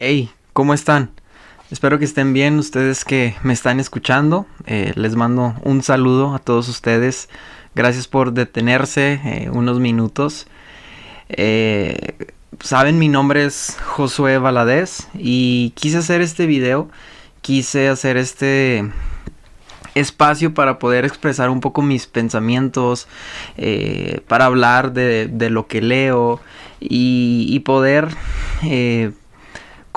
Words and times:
Hey, 0.00 0.30
¿cómo 0.52 0.74
están? 0.74 1.10
Espero 1.72 1.98
que 1.98 2.04
estén 2.04 2.32
bien 2.32 2.60
ustedes 2.60 3.04
que 3.04 3.34
me 3.42 3.52
están 3.52 3.80
escuchando. 3.80 4.46
Eh, 4.64 4.92
les 4.94 5.16
mando 5.16 5.56
un 5.64 5.82
saludo 5.82 6.36
a 6.36 6.38
todos 6.38 6.68
ustedes. 6.68 7.28
Gracias 7.74 8.06
por 8.06 8.32
detenerse 8.32 9.20
eh, 9.24 9.50
unos 9.52 9.80
minutos. 9.80 10.46
Eh, 11.28 12.14
Saben, 12.60 13.00
mi 13.00 13.08
nombre 13.08 13.44
es 13.44 13.76
Josué 13.84 14.38
Valadez 14.38 15.08
y 15.14 15.70
quise 15.70 15.96
hacer 15.96 16.20
este 16.20 16.46
video. 16.46 16.88
Quise 17.40 17.88
hacer 17.88 18.16
este 18.18 18.88
espacio 19.96 20.54
para 20.54 20.78
poder 20.78 21.06
expresar 21.06 21.50
un 21.50 21.58
poco 21.60 21.82
mis 21.82 22.06
pensamientos, 22.06 23.08
para 24.28 24.44
hablar 24.44 24.92
de, 24.92 25.50
lo 25.50 25.66
que 25.66 25.82
leo 25.82 26.40
y, 26.78 27.58
poder 27.64 28.08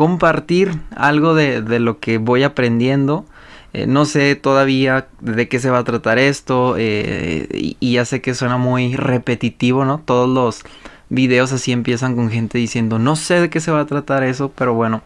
compartir 0.02 0.80
algo 0.96 1.36
de, 1.36 1.62
lo 1.80 2.00
que 2.00 2.18
voy 2.18 2.42
aprendiendo. 2.42 3.24
Eh, 3.72 3.86
no 3.86 4.06
sé 4.06 4.36
todavía 4.36 5.06
de 5.20 5.48
qué 5.48 5.60
se 5.60 5.70
va 5.70 5.78
a 5.78 5.84
tratar 5.84 6.18
esto 6.18 6.74
eh, 6.76 7.76
y, 7.80 7.92
ya 7.94 8.04
sé 8.04 8.20
que 8.20 8.34
suena 8.34 8.58
muy 8.58 8.96
repetitivo, 8.96 9.86
¿no? 9.86 10.00
Todos 10.00 10.28
los 10.28 10.64
videos 11.10 11.52
así 11.52 11.72
empiezan 11.72 12.16
con 12.16 12.32
gente 12.32 12.58
diciendo 12.58 12.98
no 12.98 13.16
sé 13.16 13.42
de 13.42 13.52
qué 13.52 13.60
se 13.60 13.70
va 13.70 13.82
a 13.82 13.86
tratar 13.86 14.24
eso, 14.24 14.52
pero 14.56 14.74
bueno, 14.74 15.04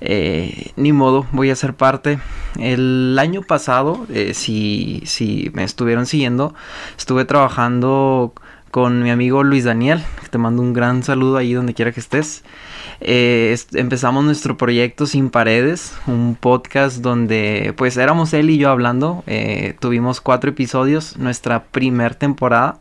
eh, 0.00 0.70
ni 0.76 0.92
modo, 0.92 1.26
voy 1.32 1.50
a 1.50 1.56
ser 1.56 1.74
parte. 1.74 2.20
El 2.56 3.18
año 3.18 3.42
pasado, 3.42 4.06
si, 4.32 5.02
si 5.06 5.50
me 5.54 5.64
estuvieron 5.64 6.06
siguiendo, 6.06 6.54
estuve 6.96 7.24
trabajando 7.24 8.32
con 8.70 9.02
mi 9.02 9.10
amigo 9.10 9.42
Luis 9.42 9.64
Daniel. 9.64 10.02
Te 10.30 10.38
mando 10.38 10.62
un 10.62 10.72
gran 10.72 11.02
saludo 11.02 11.36
ahí 11.36 11.52
donde 11.52 11.74
quiera 11.74 11.92
que 11.92 12.00
estés. 12.00 12.44
Eh, 13.00 13.56
empezamos 13.74 14.24
nuestro 14.24 14.56
proyecto 14.56 15.06
Sin 15.06 15.30
Paredes, 15.30 15.94
un 16.06 16.36
podcast 16.38 16.98
donde 16.98 17.74
pues 17.76 17.96
éramos 17.96 18.32
él 18.32 18.50
y 18.50 18.58
yo 18.58 18.70
hablando. 18.70 19.24
Eh, 19.26 19.74
tuvimos 19.80 20.20
cuatro 20.20 20.50
episodios, 20.50 21.16
nuestra 21.16 21.64
primer 21.64 22.14
temporada. 22.14 22.78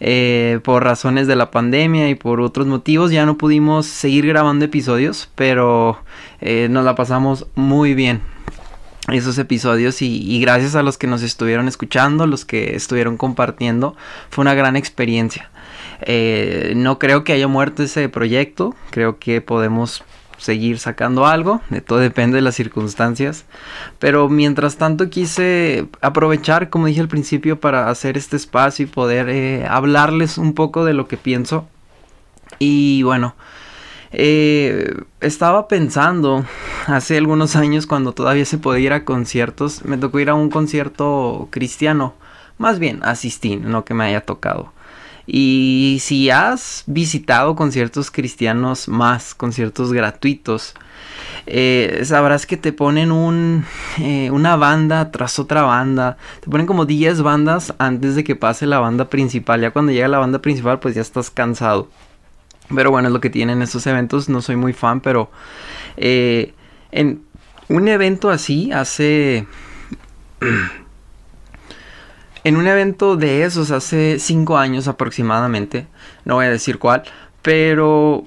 Eh, 0.00 0.58
por 0.64 0.82
razones 0.82 1.28
de 1.28 1.36
la 1.36 1.52
pandemia 1.52 2.10
y 2.10 2.16
por 2.16 2.40
otros 2.40 2.66
motivos 2.66 3.12
ya 3.12 3.24
no 3.26 3.38
pudimos 3.38 3.86
seguir 3.86 4.26
grabando 4.26 4.64
episodios, 4.64 5.30
pero 5.36 5.98
nos 6.68 6.84
la 6.84 6.94
pasamos 6.94 7.46
muy 7.54 7.94
bien 7.94 8.20
esos 9.12 9.36
episodios 9.38 10.00
y, 10.02 10.40
gracias 10.40 10.74
a 10.74 10.82
los 10.82 10.98
que 10.98 11.06
nos 11.06 11.22
estuvieron 11.22 11.68
escuchando, 11.68 12.26
los 12.26 12.44
que 12.44 12.74
estuvieron 12.74 13.16
compartiendo, 13.16 13.96
fue 14.30 14.42
una 14.42 14.54
gran 14.54 14.76
experiencia. 14.76 15.50
Eh, 16.02 16.72
no 16.76 16.98
creo 16.98 17.24
que 17.24 17.32
haya 17.32 17.48
muerto 17.48 17.82
ese 17.82 18.08
proyecto, 18.08 18.74
creo 18.90 19.18
que 19.18 19.40
podemos 19.40 20.04
seguir 20.38 20.78
sacando 20.78 21.26
algo, 21.26 21.60
de 21.70 21.80
todo 21.80 21.98
depende 22.00 22.36
de 22.36 22.42
las 22.42 22.54
circunstancias, 22.54 23.44
pero 23.98 24.28
mientras 24.28 24.76
tanto 24.76 25.08
quise 25.08 25.86
aprovechar, 26.00 26.70
como 26.70 26.86
dije 26.86 27.00
al 27.00 27.08
principio, 27.08 27.60
para 27.60 27.88
hacer 27.88 28.16
este 28.16 28.36
espacio 28.36 28.84
y 28.84 28.88
poder 28.88 29.28
eh, 29.28 29.66
hablarles 29.68 30.38
un 30.38 30.54
poco 30.54 30.84
de 30.84 30.94
lo 30.94 31.08
que 31.08 31.16
pienso. 31.16 31.68
Y 32.58 33.02
bueno, 33.02 33.34
eh, 34.16 34.94
estaba 35.20 35.68
pensando 35.68 36.44
hace 36.86 37.16
algunos 37.16 37.56
años 37.56 37.86
cuando 37.86 38.12
todavía 38.12 38.44
se 38.44 38.58
podía 38.58 38.86
ir 38.86 38.92
a 38.92 39.04
conciertos, 39.04 39.84
me 39.84 39.98
tocó 39.98 40.20
ir 40.20 40.30
a 40.30 40.34
un 40.34 40.50
concierto 40.50 41.48
cristiano, 41.50 42.14
más 42.58 42.78
bien 42.78 43.00
asistí, 43.02 43.56
no 43.56 43.84
que 43.84 43.94
me 43.94 44.04
haya 44.04 44.20
tocado. 44.20 44.72
Y 45.26 45.98
si 46.00 46.30
has 46.30 46.84
visitado 46.86 47.56
conciertos 47.56 48.10
cristianos 48.10 48.88
más, 48.88 49.34
conciertos 49.34 49.92
gratuitos, 49.92 50.74
eh, 51.46 52.02
sabrás 52.04 52.46
que 52.46 52.56
te 52.56 52.72
ponen 52.72 53.64
eh, 53.98 54.30
una 54.30 54.56
banda 54.56 55.10
tras 55.10 55.38
otra 55.38 55.62
banda. 55.62 56.16
Te 56.40 56.50
ponen 56.50 56.66
como 56.66 56.84
10 56.84 57.22
bandas 57.22 57.74
antes 57.78 58.14
de 58.16 58.24
que 58.24 58.36
pase 58.36 58.66
la 58.66 58.80
banda 58.80 59.08
principal. 59.08 59.60
Ya 59.60 59.70
cuando 59.70 59.92
llega 59.92 60.08
la 60.08 60.18
banda 60.18 60.40
principal, 60.40 60.78
pues 60.80 60.94
ya 60.94 61.02
estás 61.02 61.30
cansado. 61.30 61.88
Pero 62.74 62.90
bueno, 62.90 63.08
es 63.08 63.12
lo 63.12 63.20
que 63.20 63.30
tienen 63.30 63.62
estos 63.62 63.86
eventos. 63.86 64.28
No 64.28 64.42
soy 64.42 64.56
muy 64.56 64.72
fan, 64.72 65.00
pero 65.00 65.30
eh, 65.96 66.54
en 66.92 67.22
un 67.68 67.88
evento 67.88 68.30
así, 68.30 68.72
hace... 68.72 69.46
en 72.44 72.56
un 72.56 72.66
evento 72.66 73.16
de 73.16 73.44
esos, 73.44 73.70
hace 73.70 74.18
5 74.18 74.58
años 74.58 74.86
aproximadamente, 74.88 75.86
no 76.24 76.34
voy 76.36 76.46
a 76.46 76.50
decir 76.50 76.78
cuál, 76.78 77.04
pero 77.42 78.24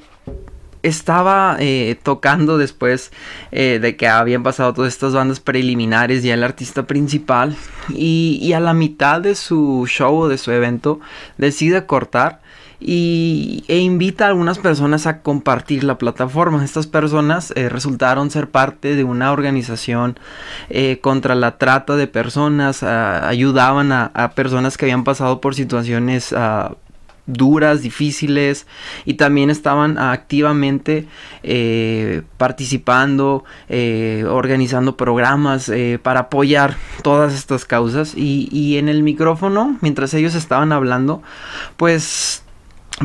estaba 0.84 1.58
eh, 1.59 1.98
tocando 2.02 2.58
después 2.58 3.12
eh, 3.52 3.80
de 3.81 3.96
que 3.96 4.08
habían 4.08 4.44
pasado 4.44 4.74
todas 4.74 4.94
estas 4.94 5.14
bandas 5.14 5.40
preliminares 5.40 6.24
ya 6.24 6.34
el 6.34 6.44
artista 6.44 6.88
principal 6.88 7.56
y, 7.90 8.40
y, 8.42 8.54
a 8.54 8.59
la 8.59 8.74
mitad 8.74 9.22
de 9.22 9.36
su 9.36 9.86
show 9.88 10.16
o 10.16 10.28
de 10.28 10.38
su 10.38 10.52
evento 10.52 11.00
decide 11.38 11.86
cortar 11.86 12.42
y, 12.79 13.63
e 13.67 13.79
invita 13.79 14.25
a 14.25 14.27
algunas 14.29 14.59
personas 14.59 15.07
a 15.07 15.21
compartir 15.21 15.83
la 15.83 15.97
plataforma. 15.97 16.63
Estas 16.63 16.88
personas 16.88 17.51
eh, 17.55 17.69
resultaron 17.69 18.29
ser 18.29 18.49
parte 18.49 18.95
de 18.95 19.03
una 19.03 19.31
organización 19.31 20.19
eh, 20.69 20.99
contra 21.01 21.35
la 21.35 21.57
trata 21.57 21.95
de 21.95 22.07
personas, 22.07 22.83
ayudaban 22.83 23.91
a, 23.91 24.31
personas 24.35 24.77
que 24.77 24.85
habían 24.85 25.03
pasado 25.03 25.41
por 25.41 25.55
situaciones 25.55 26.33
ah, 26.33 26.75
duras, 27.25 27.81
difíciles 27.81 28.67
y 29.05 29.15
también 29.15 29.49
estaban 29.49 29.97
activamente 29.97 31.07
eh, 31.44 32.21
participando, 32.38 33.44
organizando 34.29 34.95
programas 34.95 35.71
para 36.03 36.21
apoyar 36.21 36.75
todas 37.01 37.33
estas 37.33 37.65
causas 37.65 38.13
y, 38.15 38.47
y, 38.51 38.77
en 38.77 38.88
el 38.88 39.03
micrófono, 39.03 39.77
mientras 39.81 40.13
ellos 40.13 40.35
estaban 40.35 40.71
hablando, 40.71 41.21
pues 41.75 42.44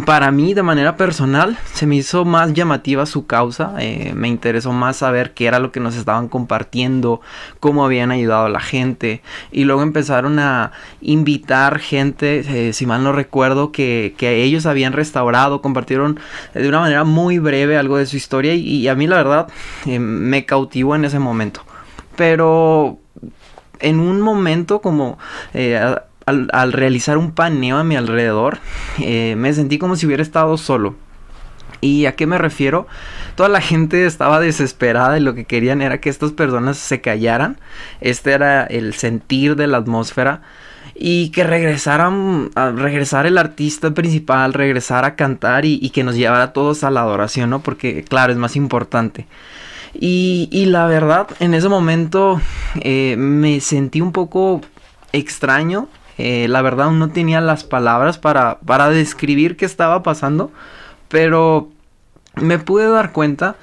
para 0.07 0.31
mí 0.31 0.55
de 0.55 0.63
manera 0.63 0.97
personal 0.97 1.59
se 1.75 1.87
me 1.87 1.97
hizo 1.97 2.25
más 2.25 2.55
llamativa 2.55 3.05
su 3.05 3.27
causa, 3.27 3.75
eh, 3.79 4.13
me 4.15 4.27
interesó 4.27 4.73
más 4.73 4.97
saber 4.97 5.35
qué 5.35 5.47
era 5.47 5.59
lo 5.59 5.71
que 5.71 5.81
nos 5.81 5.97
estaban 5.97 6.29
compartiendo, 6.29 7.21
cómo 7.61 7.85
habían 7.85 8.11
ayudado 8.11 8.47
a 8.47 8.49
la 8.49 8.61
gente. 8.61 9.21
Y 9.51 9.65
luego 9.65 9.83
empezaron 9.83 10.39
a 10.39 10.73
invitar 11.03 11.79
gente, 11.79 12.69
eh, 12.69 12.73
si 12.73 12.87
mal 12.87 13.05
no 13.05 13.13
recuerdo, 13.13 13.71
que, 13.71 14.15
ellos 14.19 14.65
habían 14.65 14.95
restaurado, 14.95 15.61
compartieron 15.61 16.19
de 16.55 16.69
una 16.69 16.81
manera 16.81 17.05
muy 17.05 17.39
breve 17.39 17.77
algo 17.77 17.99
de 17.99 18.07
su 18.07 18.17
historia. 18.17 18.55
Y, 18.55 18.89
a 18.89 18.95
mí 18.95 19.07
la 19.07 19.17
verdad 19.17 19.49
eh, 19.85 19.99
me 19.99 20.47
cautivó 20.47 20.97
en 20.97 21.05
ese 21.05 21.19
momento. 21.19 21.63
Pero 22.17 22.99
en 23.81 24.01
un 24.01 24.21
momento 24.21 24.81
como 24.81 25.19
al, 26.27 26.73
realizar 26.73 27.19
un 27.19 27.33
paneo 27.33 27.79
a 27.79 27.85
mi 27.85 27.97
alrededor, 27.97 28.59
eh, 29.01 29.35
me 29.37 29.53
sentí 29.53 29.79
como 29.79 29.97
si 29.97 30.07
hubiera 30.07 30.23
estado 30.23 30.57
solo. 30.57 30.95
¿Y 31.81 32.07
a 32.07 32.15
qué 32.15 32.29
me 32.29 32.39
refiero? 32.39 32.87
Toda 33.35 33.49
la 33.49 33.61
gente 33.61 34.07
estaba 34.07 34.39
desesperada 34.39 35.19
y 35.19 35.21
lo 35.21 35.35
que 35.35 35.45
querían 35.45 35.83
era 35.83 36.01
que 36.01 36.11
estas 36.11 36.31
personas 36.31 36.79
se 36.79 37.01
callaran. 37.01 37.59
Este 38.01 38.31
era 38.33 38.65
el 38.65 38.95
sentir 38.95 39.57
de 39.57 39.67
la 39.67 39.79
atmósfera. 39.79 40.43
Y 40.95 41.31
que 41.31 41.43
regresaran, 41.43 42.51
a 42.55 42.71
regresar 42.71 43.27
el 43.27 43.39
artista 43.39 43.93
principal, 43.93 44.53
regresar 44.53 45.05
a 45.05 45.17
cantar 45.17 45.65
y, 45.65 45.91
que 45.91 46.05
nos 46.05 46.15
llevara 46.15 46.45
a 46.45 46.53
todos 46.53 46.85
a 46.85 46.91
la 46.91 47.01
adoración, 47.01 47.51
¿no? 47.51 47.61
Porque, 47.63 48.05
claro, 48.05 48.31
es 48.31 48.39
más 48.39 48.55
importante. 48.55 49.27
Y, 49.95 50.67
la 50.67 50.87
verdad, 50.87 51.29
en 51.41 51.55
ese 51.55 51.69
momento 51.69 52.41
eh, 52.81 53.17
me 53.19 53.61
sentí 53.61 54.01
un 54.01 54.13
poco 54.13 54.61
extraño 55.13 55.89
eh, 56.19 56.47
la 56.49 56.63
verdad 56.63 56.91
no 56.91 57.11
tenía 57.11 57.41
las 57.41 57.65
palabras 57.65 58.19
para, 58.19 58.59
para 58.61 58.91
describir 58.91 59.57
qué 59.57 59.65
estaba 59.65 60.03
pasando, 60.03 60.51
pero 61.09 61.71
me 62.37 62.59
pude 62.59 62.89
dar 62.89 63.13
cuenta 63.13 63.57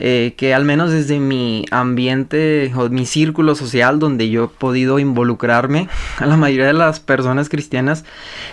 eh, 0.00 0.34
que 0.36 0.54
al 0.54 0.64
menos 0.64 0.92
desde 0.92 1.18
mi 1.18 1.64
ambiente 1.72 2.72
o 2.76 2.88
mi 2.88 3.04
círculo 3.04 3.56
social 3.56 3.98
donde 3.98 4.30
yo 4.30 4.44
he 4.44 4.48
podido 4.48 5.00
involucrarme, 5.00 5.88
a 6.18 6.26
la 6.26 6.36
mayoría 6.36 6.68
de 6.68 6.72
las 6.72 7.00
personas 7.00 7.48
cristianas 7.48 8.04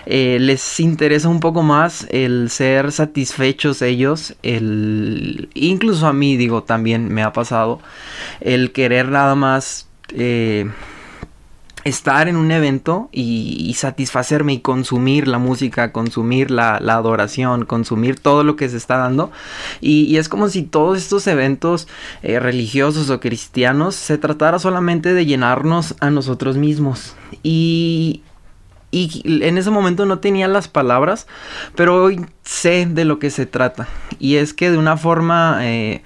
eh, 0.07 0.39
les 0.41 0.79
interesa 0.79 1.29
un 1.29 1.39
poco 1.39 1.61
más 1.61 2.07
el 2.09 2.49
ser 2.49 2.91
satisfechos 2.91 3.83
ellos, 3.83 4.35
el 4.41 5.49
incluso 5.53 6.07
a 6.07 6.13
mí 6.13 6.35
digo 6.35 6.63
también 6.63 7.13
me 7.13 7.21
ha 7.21 7.31
pasado 7.31 7.79
el 8.41 8.71
querer 8.71 9.09
nada 9.09 9.35
más 9.35 9.87
estar 11.85 12.27
en 12.27 12.35
un 12.35 12.51
evento 12.51 13.09
y, 13.11 13.73
satisfacerme 13.77 14.53
y 14.53 14.59
consumir 14.59 15.27
la 15.27 15.37
música, 15.37 15.91
consumir 15.91 16.49
la, 16.49 16.75
adoración, 16.77 17.65
consumir 17.65 18.19
todo 18.19 18.43
lo 18.43 18.55
que 18.55 18.67
se 18.67 18.77
está 18.77 18.97
dando. 18.97 19.31
Y, 19.79 20.17
es 20.17 20.27
como 20.27 20.49
si 20.49 20.63
todos 20.63 20.97
estos 20.97 21.27
eventos 21.27 21.87
eh, 22.23 22.39
religiosos 22.39 23.09
o 23.09 23.19
cristianos 23.19 23.95
se 23.95 24.17
tratara 24.17 24.59
solamente 24.59 25.13
de 25.13 25.25
llenarnos 25.25 25.95
a 25.99 26.09
nosotros 26.09 26.57
mismos. 26.57 27.15
Y, 27.43 28.23
y 28.89 29.43
en 29.43 29.59
ese 29.59 29.69
momento 29.69 30.07
no 30.07 30.17
tenía 30.17 30.47
las 30.47 30.67
palabras, 30.67 31.27
pero 31.75 32.03
hoy 32.03 32.25
sé 32.43 32.87
de 32.87 33.05
lo 33.05 33.19
que 33.19 33.29
se 33.29 33.45
trata. 33.45 33.87
Y 34.19 34.35
es 34.35 34.53
que 34.53 34.71
de 34.71 34.77
una 34.77 34.97
forma... 34.97 35.59
Eh, 35.61 36.01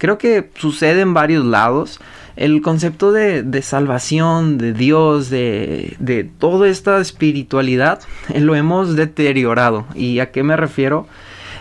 creo 0.00 0.16
que 0.18 0.50
sucede 0.56 1.02
en 1.02 1.14
varios 1.14 1.44
lados. 1.44 2.00
El 2.40 2.62
concepto 2.62 3.12
de, 3.12 3.62
salvación, 3.62 4.58
de 4.58 4.72
Dios, 4.72 5.30
de, 5.30 5.94
de, 5.98 6.24
toda 6.24 6.68
esta 6.68 7.00
espiritualidad, 7.00 8.00
eh, 8.30 8.40
lo 8.40 8.54
hemos 8.54 8.96
deteriorado. 8.96 9.86
¿Y 9.94 10.18
a 10.18 10.32
qué 10.32 10.42
me 10.42 10.56
refiero? 10.56 11.06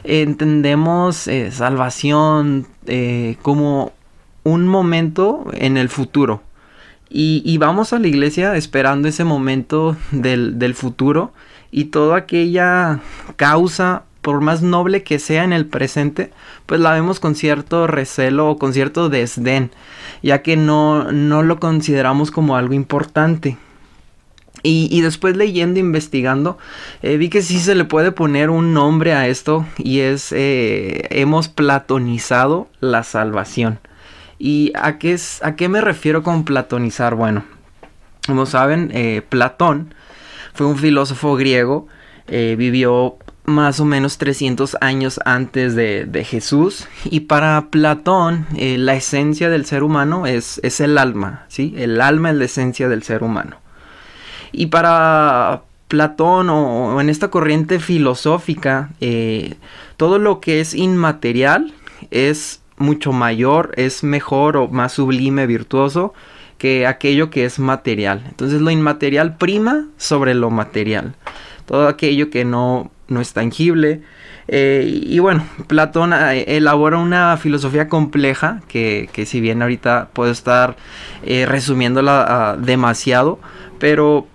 entendemos 0.03 1.27
eh, 1.27 1.51
salvación 1.51 2.67
eh, 2.87 3.37
como 3.41 3.93
un 4.43 4.67
momento 4.67 5.45
en 5.53 5.77
el 5.77 5.89
futuro. 5.89 6.41
Y, 7.11 7.57
vamos 7.57 7.91
a 7.91 7.97
la 7.97 8.07
iglesia 8.07 8.55
esperando 8.55 9.07
ese 9.07 9.23
momento 9.23 9.97
del, 10.11 10.59
del 10.59 10.75
futuro 10.75 11.33
y 11.71 11.85
toda 11.85 12.17
aquella 12.17 12.99
causa 13.35 14.03
por 14.21 14.41
más 14.41 14.61
noble 14.61 15.01
que 15.01 15.17
sea 15.17 15.43
en 15.43 15.51
el 15.51 15.65
presente, 15.65 16.31
pues 16.67 16.79
la 16.79 16.93
vemos 16.93 17.19
con 17.19 17.33
cierto 17.33 17.87
recelo 17.87 18.51
o 18.51 18.59
con 18.59 18.73
cierto 18.73 19.09
desdén, 19.09 19.71
ya 20.21 20.41
que 20.41 20.57
no, 20.57 21.11
no 21.11 21.43
lo 21.43 21.59
consideramos 21.59 22.31
como 22.31 22.55
algo 22.55 22.73
importante. 22.73 23.57
Y, 24.61 25.01
después 25.01 25.37
leyendo, 25.37 25.79
investigando, 25.79 26.57
eh, 27.01 27.15
vi 27.15 27.29
que 27.29 27.41
sí 27.41 27.59
se 27.59 27.75
le 27.75 27.85
puede 27.85 28.11
poner 28.11 28.49
un 28.49 28.73
nombre 28.73 29.13
a 29.13 29.27
esto 29.27 29.65
y 29.77 29.99
es, 29.99 30.33
eh, 30.33 31.07
hemos 31.11 31.47
platonizado 31.47 32.67
la 32.81 33.03
salvación. 33.03 33.79
¿Y 34.37 34.73
a 34.75 34.97
qué, 34.99 35.13
es, 35.13 35.41
a 35.43 35.55
qué 35.55 35.69
me 35.69 35.79
refiero 35.79 36.23
con 36.23 36.43
platonizar? 36.43 37.15
Bueno, 37.15 37.45
como 38.27 38.45
saben, 38.45 38.91
eh, 38.93 39.21
Platón 39.27 39.93
fue 40.53 40.67
un 40.67 40.77
filósofo 40.77 41.35
griego, 41.35 41.87
vivió 42.27 43.17
más 43.49 43.79
o 43.79 43.85
menos 43.85 44.17
300 44.17 44.77
años 44.81 45.19
antes 45.25 45.75
de, 45.75 46.23
Jesús. 46.23 46.87
Y 47.05 47.21
para 47.21 47.67
Platón, 47.69 48.45
la 48.51 48.95
esencia 48.95 49.49
del 49.49 49.65
ser 49.65 49.83
humano 49.83 50.25
es, 50.25 50.59
es 50.63 50.79
el 50.79 50.97
alma, 50.97 51.45
¿sí? 51.47 51.73
El 51.77 52.01
alma 52.01 52.29
es 52.31 52.35
la 52.37 52.45
esencia 52.45 52.87
del 52.87 53.03
ser 53.03 53.23
humano. 53.23 53.57
Y 54.51 54.67
para 54.67 55.63
Platón 55.89 56.49
o, 56.49 57.01
en 57.01 57.09
esta 57.09 57.29
corriente 57.29 57.79
filosófica, 57.79 58.91
eh, 59.01 59.55
todo 59.97 60.19
lo 60.19 60.39
que 60.39 60.61
es 60.61 60.73
inmaterial 60.75 61.73
es 62.11 62.61
mucho 62.77 63.11
mayor, 63.11 63.73
es 63.75 64.03
mejor 64.03 64.55
o 64.55 64.67
más 64.67 64.93
sublime, 64.93 65.47
virtuoso 65.47 66.13
que 66.59 66.85
aquello 66.85 67.29
que 67.29 67.45
es 67.45 67.57
material. 67.57 68.23
Entonces 68.27 68.61
lo 68.61 68.69
inmaterial 68.69 69.37
prima 69.37 69.87
sobre 69.97 70.35
lo 70.35 70.51
material. 70.51 71.15
Todo 71.65 71.87
aquello 71.87 72.29
que 72.29 72.45
no, 72.45 72.91
no 73.09 73.21
es 73.21 73.33
tangible. 73.33 74.01
Eh, 74.47 75.01
y 75.03 75.19
bueno, 75.19 75.45
Platón 75.67 76.13
eh, 76.13 76.45
elabora 76.47 76.97
una 76.97 77.37
filosofía 77.37 77.87
compleja 77.87 78.61
que, 78.67 79.09
si 79.25 79.41
bien 79.41 79.61
ahorita 79.61 80.09
puedo 80.13 80.31
estar 80.31 80.75
resumiéndola 81.23 82.25
ah, 82.27 82.57
demasiado, 82.57 83.39
pero 83.79 84.27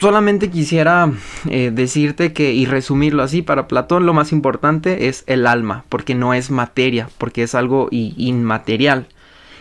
solamente 0.00 0.50
quisiera 0.50 1.12
eh, 1.48 1.70
decirte 1.72 2.32
que, 2.32 2.52
y 2.52 2.64
resumirlo 2.64 3.22
así, 3.22 3.42
para 3.42 3.68
Platón 3.68 4.06
lo 4.06 4.14
más 4.14 4.32
importante 4.32 5.08
es 5.08 5.24
el 5.26 5.46
alma, 5.46 5.84
porque 5.88 6.14
no 6.14 6.34
es 6.34 6.50
materia, 6.50 7.08
porque 7.18 7.42
es 7.42 7.54
algo 7.54 7.88
inmaterial. 7.90 9.06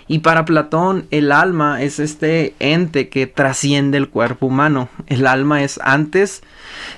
Y 0.09 0.19
para 0.19 0.43
Platón 0.43 1.05
el 1.11 1.31
alma 1.31 1.83
es 1.83 1.99
este 1.99 2.55
ente 2.59 3.09
que 3.09 3.27
trasciende 3.27 3.97
el 3.99 4.09
cuerpo 4.09 4.47
humano. 4.47 4.89
El 5.05 5.27
alma 5.27 5.63
es 5.63 5.79
antes 5.83 6.41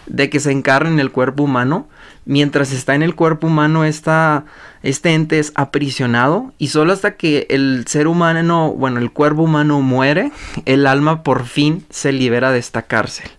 de 0.07 0.29
que 0.29 0.39
se 0.39 0.51
encarne 0.51 0.91
en 0.91 0.99
el 1.01 1.11
cuerpo 1.11 1.43
humano, 1.43 1.89
mientras 2.25 2.71
está 2.71 2.95
en 2.95 3.03
el 3.03 3.13
cuerpo 3.13 3.47
humano, 3.47 3.83
esta, 3.83 4.45
este 4.81 5.13
ente 5.13 5.39
es 5.39 5.51
aprisionado 5.55 6.53
y 6.57 6.69
solo 6.69 6.93
hasta 6.93 7.17
que 7.17 7.47
el 7.49 7.83
ser 7.85 8.07
humano, 8.07 8.71
bueno, 8.71 8.99
el 8.99 9.11
cuerpo 9.11 9.43
humano 9.43 9.81
muere, 9.81 10.31
el 10.63 10.87
alma 10.87 11.21
por 11.21 11.45
fin 11.45 11.85
se 11.89 12.13
libera 12.13 12.51
de 12.51 12.59
esta 12.59 12.83
cárcel. 12.83 13.29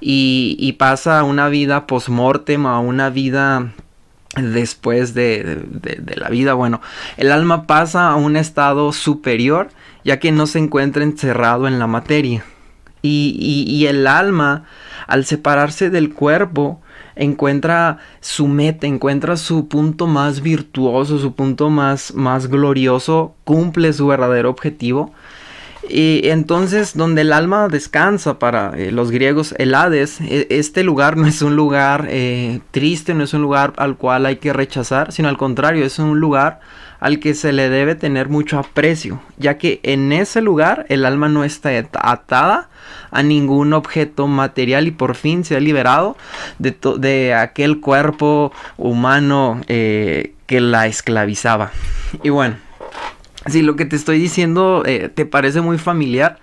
Y, 0.00 0.72
pasa 0.72 1.20
a 1.20 1.24
una 1.24 1.48
vida 1.48 1.86
post-mortem, 1.86 2.66
a 2.66 2.80
una 2.80 3.08
vida 3.08 3.72
después 4.36 5.14
de, 5.14 5.64
la 6.16 6.28
vida. 6.28 6.54
Bueno, 6.54 6.80
el 7.16 7.32
alma 7.32 7.66
pasa 7.66 8.08
a 8.08 8.16
un 8.16 8.36
estado 8.36 8.92
superior, 8.92 9.68
ya 10.04 10.18
que 10.18 10.32
no 10.32 10.46
se 10.46 10.58
encuentra 10.58 11.02
encerrado 11.02 11.68
en 11.68 11.78
la 11.78 11.86
materia. 11.86 12.44
Y, 13.02 13.66
y 13.68 13.86
el 13.86 14.06
alma, 14.06 14.64
al 15.06 15.26
separarse 15.26 15.90
del 15.90 16.14
cuerpo, 16.14 16.80
encuentra 17.16 17.98
su 18.20 18.48
meta, 18.48 18.86
encuentra 18.86 19.36
su 19.36 19.68
punto 19.68 20.06
más 20.06 20.40
virtuoso, 20.40 21.18
su 21.18 21.34
punto 21.34 21.70
más, 21.70 22.14
más 22.14 22.48
glorioso, 22.48 23.34
cumple 23.44 23.92
su 23.92 24.06
verdadero 24.06 24.50
objetivo. 24.50 25.12
Y 25.88 26.28
entonces, 26.28 26.96
donde 26.96 27.22
el 27.22 27.32
alma 27.32 27.68
descansa 27.68 28.38
para 28.38 28.72
eh, 28.76 28.90
los 28.90 29.10
griegos, 29.10 29.54
el 29.58 29.74
Hades, 29.74 30.20
e, 30.20 30.46
este 30.50 30.82
lugar 30.82 31.16
no 31.16 31.26
es 31.26 31.42
un 31.42 31.56
lugar 31.56 32.06
eh, 32.08 32.60
triste, 32.70 33.14
no 33.14 33.24
es 33.24 33.34
un 33.34 33.42
lugar 33.42 33.72
al 33.76 33.96
cual 33.96 34.26
hay 34.26 34.36
que 34.36 34.52
rechazar, 34.52 35.12
sino 35.12 35.28
al 35.28 35.36
contrario, 35.36 35.84
es 35.84 35.98
un 35.98 36.20
lugar 36.20 36.60
al 37.00 37.18
que 37.18 37.34
se 37.34 37.52
le 37.52 37.68
debe 37.68 37.94
tener 37.94 38.30
mucho 38.30 38.58
aprecio, 38.58 39.20
ya 39.36 39.58
que 39.58 39.80
en 39.82 40.10
ese 40.10 40.40
lugar 40.40 40.86
el 40.88 41.04
alma 41.04 41.28
no 41.28 41.44
está 41.44 41.70
atada 41.92 42.70
a 43.10 43.22
ningún 43.22 43.74
objeto 43.74 44.26
material 44.26 44.86
y 44.86 44.90
por 44.90 45.14
fin 45.14 45.44
se 45.44 45.54
ha 45.54 45.60
liberado 45.60 46.16
de, 46.58 46.74
de 46.98 47.34
aquel 47.34 47.80
cuerpo 47.80 48.52
humano 48.78 49.60
eh, 49.68 50.32
que 50.46 50.60
la 50.60 50.86
esclavizaba. 50.86 51.72
Y 52.22 52.30
bueno, 52.30 52.56
si 53.46 53.62
lo 53.62 53.76
que 53.76 53.84
te 53.84 53.96
estoy 53.96 54.18
diciendo 54.18 54.82
eh, 54.86 55.08
te 55.08 55.26
parece 55.26 55.60
muy 55.60 55.78
familiar, 55.78 56.38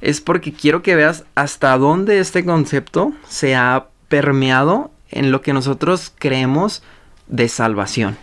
es 0.00 0.20
porque 0.20 0.52
quiero 0.52 0.82
que 0.82 0.94
veas 0.94 1.24
hasta 1.34 1.76
dónde 1.78 2.18
este 2.18 2.44
concepto 2.44 3.12
se 3.28 3.56
ha 3.56 3.86
permeado 4.08 4.90
en 5.10 5.32
lo 5.32 5.40
que 5.40 5.52
nosotros 5.52 6.12
creemos 6.18 6.82
de 7.26 7.48
salvación. 7.48 8.16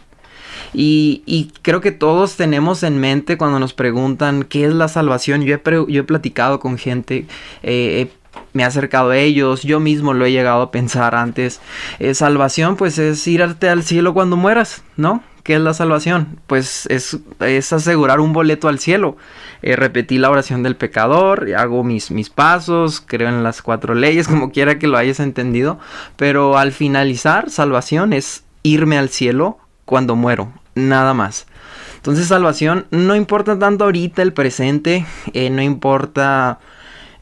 Y, 0.73 1.51
creo 1.61 1.81
que 1.81 1.91
todos 1.91 2.35
tenemos 2.37 2.83
en 2.83 2.99
mente 2.99 3.37
cuando 3.37 3.59
nos 3.59 3.73
preguntan 3.73 4.43
qué 4.43 4.65
es 4.65 4.73
la 4.73 4.87
salvación. 4.87 5.41
Yo 5.43 5.55
he, 5.55 6.03
platicado 6.03 6.59
con 6.59 6.77
gente, 6.77 7.25
eh, 7.63 8.09
me 8.53 8.63
he 8.63 8.65
acercado 8.65 9.09
a 9.09 9.17
ellos, 9.17 9.63
yo 9.63 9.79
mismo 9.79 10.13
lo 10.13 10.25
he 10.25 10.31
llegado 10.31 10.61
a 10.61 10.71
pensar 10.71 11.15
antes. 11.15 11.59
Eh, 11.99 12.13
salvación 12.13 12.75
pues 12.75 12.97
es 12.97 13.25
irte 13.27 13.69
al 13.69 13.83
cielo 13.83 14.13
cuando 14.13 14.37
mueras, 14.37 14.83
¿no? 14.97 15.23
¿Qué 15.43 15.55
es 15.55 15.61
la 15.61 15.73
salvación? 15.73 16.39
Pues 16.47 16.85
es, 16.87 17.17
es 17.39 17.73
asegurar 17.73 18.19
un 18.19 18.33
boleto 18.33 18.67
al 18.67 18.79
cielo. 18.79 19.17
Eh, 19.61 19.75
repetí 19.75 20.17
la 20.17 20.29
oración 20.29 20.63
del 20.63 20.75
pecador, 20.75 21.47
hago 21.55 21.83
mis, 21.83 22.11
mis 22.11 22.29
pasos, 22.29 23.01
creo 23.05 23.29
en 23.29 23.43
las 23.43 23.61
cuatro 23.61 23.95
leyes, 23.95 24.27
como 24.29 24.51
quiera 24.51 24.77
que 24.79 24.87
lo 24.87 24.97
hayas 24.97 25.19
entendido. 25.19 25.79
Pero 26.15 26.57
al 26.57 26.71
finalizar, 26.71 27.49
salvación 27.49 28.13
es 28.13 28.43
irme 28.63 28.97
al 28.97 29.09
cielo 29.09 29.57
cuando 29.85 30.15
muero 30.15 30.53
nada 30.75 31.13
más. 31.13 31.47
Entonces 31.95 32.27
salvación 32.27 32.87
no 32.91 33.15
importa 33.15 33.59
tanto 33.59 33.85
ahorita 33.85 34.21
el 34.21 34.33
presente, 34.33 35.05
eh, 35.33 35.49
no 35.49 35.61
importa 35.61 36.59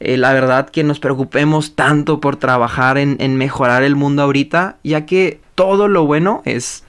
eh, 0.00 0.16
la 0.16 0.32
verdad 0.32 0.70
que 0.70 0.82
nos 0.82 1.00
preocupemos 1.00 1.74
tanto 1.74 2.20
por 2.20 2.36
trabajar 2.36 2.96
en, 2.96 3.36
mejorar 3.36 3.82
el 3.82 3.96
mundo 3.96 4.22
ahorita, 4.22 4.78
ya 4.82 5.04
que 5.04 5.40
todo 5.54 5.88
lo 5.88 6.06
bueno 6.06 6.40
es, 6.46 6.84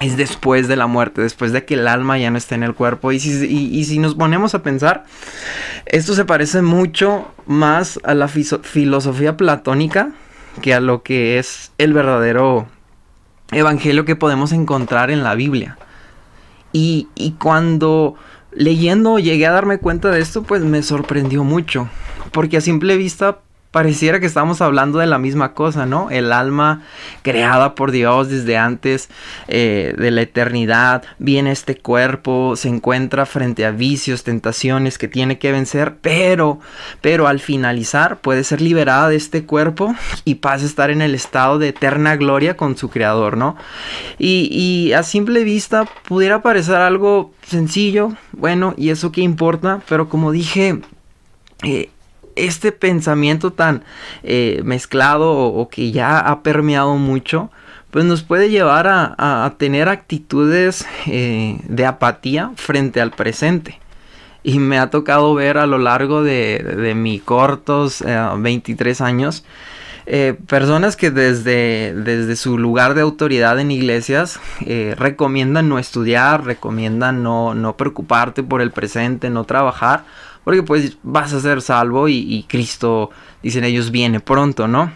es 0.00 0.16
después 0.16 0.68
de 0.68 0.76
la 0.76 0.86
muerte, 0.86 1.22
después 1.22 1.52
de 1.52 1.64
que 1.64 1.74
el 1.74 1.88
alma 1.88 2.18
ya 2.18 2.30
no 2.30 2.38
esté 2.38 2.54
en 2.54 2.62
el 2.62 2.74
cuerpo. 2.74 3.12
Y 3.12 3.20
si, 3.20 3.46
y 3.46 3.84
si 3.84 3.98
nos 3.98 4.14
ponemos 4.14 4.54
a 4.54 4.62
pensar, 4.62 5.04
esto 5.86 6.14
se 6.14 6.24
parece 6.24 6.62
mucho 6.62 7.32
más 7.46 7.98
a 8.04 8.14
la 8.14 8.28
filosofía 8.28 9.36
platónica 9.36 10.12
que 10.60 10.74
a 10.74 10.80
lo 10.80 11.02
que 11.02 11.38
es 11.38 11.72
el 11.78 11.92
verdadero 11.92 12.68
evangelio 13.52 14.04
que 14.04 14.16
podemos 14.16 14.52
encontrar 14.52 15.10
en 15.10 15.22
la 15.22 15.34
Biblia. 15.34 15.78
Y, 16.72 17.08
cuando 17.40 18.14
leyendo 18.52 19.18
llegué 19.18 19.46
a 19.46 19.52
darme 19.52 19.78
cuenta 19.78 20.10
de 20.10 20.20
esto, 20.20 20.42
pues 20.42 20.62
me 20.62 20.82
sorprendió 20.82 21.44
mucho. 21.44 21.88
Porque 22.32 22.58
a 22.58 22.60
simple 22.60 22.96
vista 22.96 23.38
pareciera 23.70 24.18
que 24.18 24.26
estamos 24.26 24.62
hablando 24.62 24.98
de 24.98 25.06
la 25.06 25.18
misma 25.18 25.52
cosa, 25.52 25.84
¿no? 25.84 26.10
El 26.10 26.32
alma 26.32 26.82
creada 27.22 27.74
por 27.74 27.90
Dios 27.90 28.30
desde 28.30 28.56
antes 28.56 29.10
eh, 29.46 29.94
de 29.98 30.10
la 30.10 30.22
eternidad, 30.22 31.04
viene 31.18 31.52
este 31.52 31.76
cuerpo, 31.76 32.56
se 32.56 32.68
encuentra 32.68 33.26
frente 33.26 33.66
a 33.66 33.70
vicios, 33.70 34.24
tentaciones 34.24 34.96
que 34.96 35.06
tiene 35.06 35.38
que 35.38 35.52
vencer, 35.52 35.96
pero, 36.00 36.60
pero 37.02 37.28
al 37.28 37.40
finalizar 37.40 38.20
puede 38.20 38.42
ser 38.42 38.62
liberada 38.62 39.10
de 39.10 39.16
este 39.16 39.44
cuerpo 39.44 39.94
y 40.24 40.36
pasa 40.36 40.64
a 40.64 40.68
estar 40.68 40.90
en 40.90 41.02
el 41.02 41.14
estado 41.14 41.58
de 41.58 41.68
eterna 41.68 42.16
gloria 42.16 42.56
con 42.56 42.76
su 42.76 42.88
creador, 42.88 43.36
¿no? 43.36 43.56
Y, 44.18 44.92
a 44.92 45.02
simple 45.02 45.44
vista 45.44 45.84
pudiera 46.06 46.40
parecer 46.40 46.76
algo 46.76 47.32
sencillo, 47.46 48.12
bueno, 48.32 48.74
y 48.76 48.90
eso 48.90 49.12
qué 49.12 49.20
importa, 49.20 49.80
pero 49.88 50.08
como 50.08 50.32
dije, 50.32 50.80
eh, 51.62 51.90
este 52.46 52.72
pensamiento 52.72 53.52
tan 53.52 53.84
eh, 54.22 54.60
mezclado 54.64 55.32
o, 55.32 55.68
que 55.68 55.90
ya 55.90 56.18
ha 56.18 56.42
permeado 56.42 56.96
mucho, 56.96 57.50
pues 57.90 58.04
nos 58.04 58.22
puede 58.22 58.50
llevar 58.50 58.86
a, 58.88 59.54
tener 59.58 59.88
actitudes 59.88 60.86
eh, 61.06 61.58
de 61.64 61.86
apatía 61.86 62.52
frente 62.56 63.00
al 63.00 63.10
presente. 63.10 63.80
Y 64.42 64.58
me 64.60 64.78
ha 64.78 64.90
tocado 64.90 65.34
ver 65.34 65.58
a 65.58 65.66
lo 65.66 65.78
largo 65.78 66.22
de, 66.22 66.58
de 66.58 66.94
mis 66.94 67.22
cortos 67.22 68.04
23 68.38 69.00
años 69.00 69.44
eh, 70.10 70.38
personas 70.46 70.96
que 70.96 71.10
desde, 71.10 71.92
desde 71.94 72.34
su 72.34 72.56
lugar 72.56 72.94
de 72.94 73.02
autoridad 73.02 73.60
en 73.60 73.70
iglesias 73.70 74.40
recomiendan 74.96 75.68
no 75.68 75.78
estudiar, 75.78 76.46
recomiendan 76.46 77.22
no, 77.22 77.54
no 77.54 77.76
preocuparte 77.76 78.42
por 78.42 78.62
el 78.62 78.70
presente, 78.70 79.28
no 79.28 79.44
trabajar, 79.44 80.04
porque 80.48 80.62
pues 80.62 80.96
vas 81.02 81.34
a 81.34 81.40
ser 81.42 81.60
salvo 81.60 82.08
y, 82.08 82.46
Cristo, 82.48 83.10
dicen 83.42 83.64
ellos, 83.64 83.90
viene 83.90 84.18
pronto, 84.18 84.66
¿no? 84.66 84.90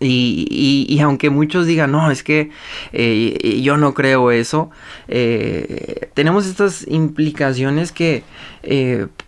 Y, 0.00 0.98
aunque 1.00 1.30
muchos 1.30 1.66
digan, 1.66 1.92
no, 1.92 2.10
es 2.10 2.24
que 2.24 2.50
eh, 2.92 3.60
yo 3.62 3.76
no 3.76 3.94
creo 3.94 4.32
eso, 4.32 4.70
tenemos 5.06 6.46
estas 6.46 6.84
implicaciones 6.88 7.92
que 7.92 8.24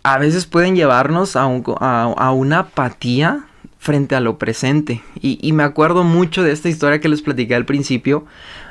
a 0.03 0.17
veces 0.17 0.45
pueden 0.45 0.75
llevarnos 0.75 1.37
a, 1.37 1.43
a, 1.43 2.31
una 2.33 2.59
apatía 2.59 3.45
frente 3.77 4.15
a 4.15 4.19
lo 4.19 4.37
presente. 4.37 5.01
Y, 5.21 5.53
me 5.53 5.63
acuerdo 5.63 6.03
mucho 6.03 6.43
de 6.43 6.51
esta 6.51 6.67
historia 6.67 6.99
que 6.99 7.07
les 7.07 7.21
platicé 7.21 7.55
al 7.55 7.63
principio. 7.63 8.25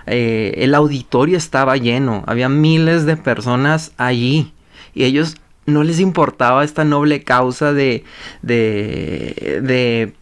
Eh, 0.05 0.53
el 0.59 0.75
auditorio 0.75 1.39
estaba 1.39 1.79
lleno, 1.79 2.25
había 2.27 2.51
miles 2.51 3.07
de 3.07 3.17
personas 3.17 3.93
allí 3.97 4.53
y 4.95 5.05
ellos 5.05 5.37
no 5.69 5.85
les 5.85 6.01
importaba 6.01 6.65
esta 6.65 6.85
noble 6.85 7.23
causa 7.23 7.73
de, 7.73 8.05
de, 8.43 9.61
de 9.63 10.15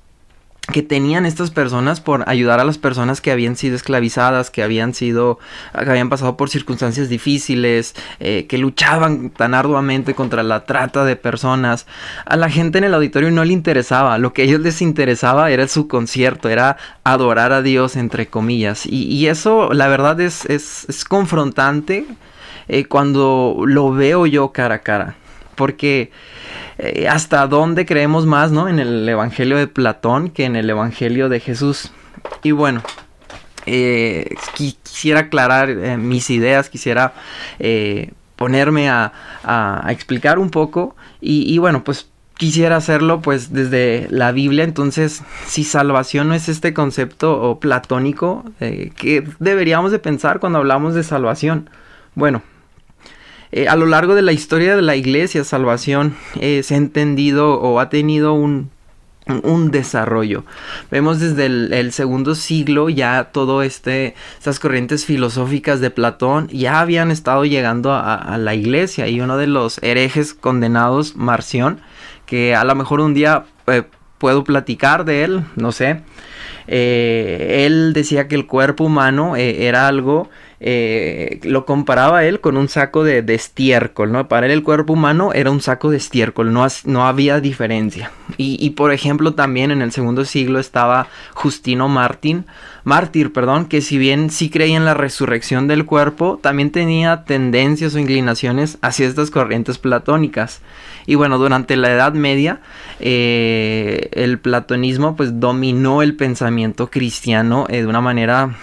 que 0.72 0.82
tenían 0.82 1.26
estas 1.26 1.50
personas 1.50 2.00
por 2.00 2.28
ayudar 2.28 2.58
a 2.58 2.64
las 2.64 2.78
personas 2.78 3.20
que 3.20 3.30
habían 3.30 3.56
sido 3.56 3.76
esclavizadas, 3.76 4.50
que 4.50 4.62
habían 4.62 4.94
sido, 4.94 5.38
que 5.72 5.88
habían 5.88 6.08
pasado 6.08 6.36
por 6.36 6.50
circunstancias 6.50 7.08
difíciles, 7.08 7.94
eh, 8.18 8.46
que 8.48 8.58
luchaban 8.58 9.30
tan 9.30 9.54
arduamente 9.54 10.14
contra 10.14 10.42
la 10.42 10.64
trata 10.64 11.04
de 11.04 11.14
personas. 11.14 11.86
A 12.24 12.36
la 12.36 12.50
gente 12.50 12.78
en 12.78 12.84
el 12.84 12.94
auditorio 12.94 13.30
no 13.30 13.44
le 13.44 13.52
interesaba, 13.52 14.18
lo 14.18 14.32
que 14.32 14.42
a 14.42 14.44
ellos 14.46 14.60
les 14.60 14.82
interesaba 14.82 15.50
era 15.50 15.68
su 15.68 15.86
concierto, 15.86 16.48
era 16.48 16.76
adorar 17.04 17.52
a 17.52 17.62
Dios, 17.62 17.94
entre 17.94 18.26
comillas. 18.26 18.86
Y, 18.86 19.26
eso, 19.28 19.72
la 19.72 19.88
verdad, 19.88 20.20
es, 20.20 20.44
es, 20.46 21.04
confrontante 21.04 22.06
eh, 22.68 22.86
cuando 22.86 23.62
lo 23.64 23.92
veo 23.92 24.26
yo 24.26 24.50
cara 24.52 24.76
a 24.76 24.78
cara. 24.80 25.16
Porque 25.56 26.10
eh, 26.78 27.08
hasta 27.08 27.46
dónde 27.46 27.86
creemos 27.86 28.26
más, 28.26 28.52
¿no? 28.52 28.68
En 28.68 28.78
el 28.78 29.08
Evangelio 29.08 29.56
de 29.56 29.66
Platón 29.66 30.28
que 30.28 30.44
en 30.44 30.56
el 30.56 30.68
Evangelio 30.68 31.28
de 31.28 31.40
Jesús. 31.40 31.90
Y 32.42 32.50
bueno, 32.50 32.82
eh, 33.64 34.34
quisiera 34.54 35.20
aclarar 35.20 35.70
eh, 35.70 35.96
mis 35.96 36.28
ideas, 36.30 36.68
quisiera 36.68 37.14
ponerme 38.36 38.90
a, 38.90 39.12
explicar 39.88 40.38
un 40.38 40.50
poco. 40.50 40.96
Y, 41.20 41.56
bueno, 41.58 41.82
pues 41.82 42.10
quisiera 42.36 42.76
hacerlo 42.76 43.22
pues 43.22 43.52
desde 43.54 44.06
la 44.10 44.32
Biblia. 44.32 44.64
Entonces, 44.64 45.22
si 45.46 45.64
salvación 45.64 46.28
no 46.28 46.34
es 46.34 46.50
este 46.50 46.74
concepto 46.74 47.58
platónico, 47.58 48.44
que 48.58 49.26
deberíamos 49.38 49.92
de 49.92 49.98
pensar 49.98 50.40
cuando 50.40 50.58
hablamos 50.58 50.94
de 50.94 51.02
salvación? 51.02 51.70
Bueno, 52.14 52.42
eh, 53.52 53.68
a 53.68 53.76
lo 53.76 53.86
largo 53.86 54.14
de 54.14 54.22
la 54.22 54.32
historia 54.32 54.76
de 54.76 54.82
la 54.82 54.96
iglesia, 54.96 55.44
salvación 55.44 56.16
eh, 56.40 56.62
se 56.62 56.74
ha 56.74 56.78
entendido 56.78 57.60
o 57.60 57.78
ha 57.78 57.88
tenido 57.88 58.32
un, 58.34 58.70
un 59.42 59.70
desarrollo. 59.70 60.44
Vemos 60.90 61.20
desde 61.20 61.46
el, 61.46 61.92
segundo 61.92 62.34
siglo 62.34 62.88
ya 62.88 63.30
todo 63.32 63.62
este, 63.62 64.14
estas 64.36 64.58
corrientes 64.58 65.04
filosóficas 65.04 65.80
de 65.80 65.90
Platón 65.90 66.48
ya 66.48 66.80
habían 66.80 67.10
estado 67.10 67.44
llegando 67.44 67.92
a, 67.92 68.36
la 68.38 68.54
iglesia 68.54 69.08
y 69.08 69.20
uno 69.20 69.36
de 69.36 69.46
los 69.46 69.82
herejes 69.82 70.34
condenados, 70.34 71.16
Marción, 71.16 71.80
que 72.26 72.54
a 72.54 72.64
lo 72.64 72.74
mejor 72.74 73.00
un 73.00 73.14
día 73.14 73.44
eh, 73.68 73.84
puedo 74.18 74.44
platicar 74.44 75.04
de 75.04 75.24
él, 75.24 75.44
no 75.54 75.70
sé. 75.70 76.02
él 76.66 77.92
decía 77.94 78.26
que 78.26 78.34
el 78.34 78.46
cuerpo 78.46 78.84
humano 78.84 79.36
era 79.36 79.86
algo 79.86 80.28
eh, 80.58 81.38
lo 81.42 81.66
comparaba 81.66 82.24
él 82.24 82.40
con 82.40 82.56
un 82.56 82.68
saco 82.68 83.04
de, 83.04 83.22
estiércol, 83.34 84.10
¿no? 84.12 84.26
Para 84.26 84.46
él 84.46 84.52
el 84.52 84.62
cuerpo 84.62 84.94
humano 84.94 85.32
era 85.34 85.50
un 85.50 85.60
saco 85.60 85.90
de 85.90 85.98
estiércol, 85.98 86.52
no, 86.52 86.66
no 86.84 87.06
había 87.06 87.40
diferencia. 87.40 88.10
Y, 88.38 88.70
por 88.70 88.92
ejemplo 88.92 89.34
también 89.34 89.70
en 89.70 89.82
el 89.82 89.92
segundo 89.92 90.24
siglo 90.24 90.58
estaba 90.58 91.08
Justino 91.34 91.88
Martín, 91.88 92.46
Mártir, 92.84 93.32
perdón, 93.32 93.66
que 93.66 93.80
si 93.80 93.98
bien 93.98 94.30
sí 94.30 94.48
creía 94.48 94.76
en 94.76 94.84
la 94.84 94.94
resurrección 94.94 95.66
del 95.68 95.84
cuerpo, 95.84 96.38
también 96.40 96.70
tenía 96.70 97.24
tendencias 97.24 97.94
o 97.94 97.98
inclinaciones 97.98 98.78
hacia 98.80 99.08
estas 99.08 99.30
corrientes 99.30 99.78
platónicas. 99.78 100.60
Y 101.06 101.16
bueno, 101.16 101.38
durante 101.38 101.76
la 101.76 101.90
Edad 101.90 102.12
Media, 102.14 102.60
eh, 103.00 104.08
el 104.12 104.38
platonismo 104.38 105.16
pues 105.16 105.40
dominó 105.40 106.02
el 106.02 106.14
pensamiento 106.14 106.88
cristiano 106.88 107.66
eh, 107.68 107.78
de 107.78 107.86
una 107.86 108.00
manera 108.00 108.56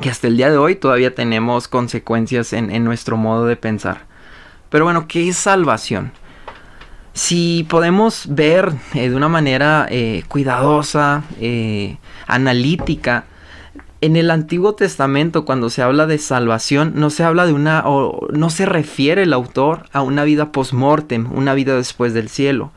que 0.00 0.10
hasta 0.10 0.26
el 0.26 0.36
día 0.36 0.50
de 0.50 0.56
hoy 0.56 0.76
todavía 0.76 1.14
tenemos 1.14 1.68
consecuencias 1.68 2.52
en, 2.52 2.84
nuestro 2.84 3.16
modo 3.16 3.46
de 3.46 3.56
pensar. 3.56 4.06
Pero 4.70 4.84
bueno, 4.84 5.06
¿qué 5.06 5.28
es 5.28 5.36
salvación? 5.36 6.12
Si 7.12 7.66
podemos 7.68 8.24
ver 8.28 8.72
eh, 8.94 9.10
de 9.10 9.16
una 9.16 9.28
manera 9.28 9.86
eh, 9.90 10.24
cuidadosa, 10.28 11.24
eh, 11.40 11.98
analítica, 12.26 13.26
en 14.00 14.16
el 14.16 14.30
Antiguo 14.30 14.74
Testamento 14.74 15.44
cuando 15.44 15.70
se 15.70 15.82
habla 15.82 16.06
de 16.06 16.18
salvación 16.18 16.94
no 16.96 17.08
se 17.08 17.22
habla 17.22 17.46
de 17.46 17.52
una 17.52 17.82
o 17.86 18.26
no 18.32 18.50
se 18.50 18.66
refiere 18.66 19.22
el 19.22 19.32
autor 19.32 19.84
a 19.92 20.02
una 20.02 20.24
vida 20.24 20.50
post-mortem, 20.50 21.30
una 21.32 21.54
vida 21.54 21.76
después 21.76 22.12
del 22.12 22.28
cielo. 22.28 22.72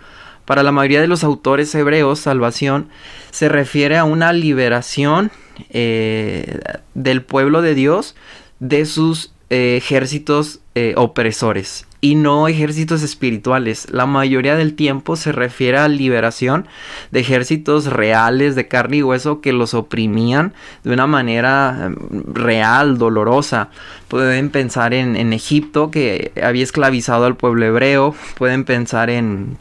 Para 0.46 0.62
la 0.62 0.72
mayoría 0.72 1.02
de 1.02 1.08
los 1.08 1.24
autores 1.24 1.74
hebreos, 1.74 2.20
salvación 2.20 2.90
se 3.32 3.50
refiere 3.50 3.98
a 3.98 4.04
una 4.04 4.34
liberación 4.34 5.32
eh, 5.70 6.60
del 6.94 7.22
pueblo 7.22 7.62
de 7.62 7.76
Dios 7.76 8.16
de 8.60 8.86
sus 8.86 9.34
eh, 9.50 9.76
ejércitos 9.78 10.60
eh, 10.74 10.94
opresores 10.98 11.86
y 12.02 12.16
no 12.16 12.48
ejércitos 12.48 13.02
espirituales. 13.04 13.88
La 13.92 14.06
mayoría 14.06 14.56
del 14.56 14.76
tiempo 14.76 15.16
se 15.16 15.32
refiere 15.32 15.78
a 15.78 15.88
liberación 15.88 16.68
de 17.12 17.22
ejércitos 17.22 17.86
reales 17.88 18.56
de 18.56 18.68
carne 18.68 18.98
y 18.98 19.04
hueso 19.04 19.42
que 19.42 19.54
los 19.54 19.74
oprimían 19.74 20.54
de 20.84 20.94
una 20.94 21.08
manera 21.08 21.92
real, 22.32 22.98
dolorosa. 22.98 23.70
Pueden 24.08 24.50
pensar 24.50 24.94
en, 24.94 25.16
en 25.16 25.34
Egipto 25.34 25.90
que 25.90 26.32
había 26.44 26.64
esclavizado 26.64 27.26
al 27.26 27.38
pueblo 27.38 27.66
hebreo, 27.66 28.16
pueden 28.38 28.66
pensar 28.66 29.10
en 29.10 29.58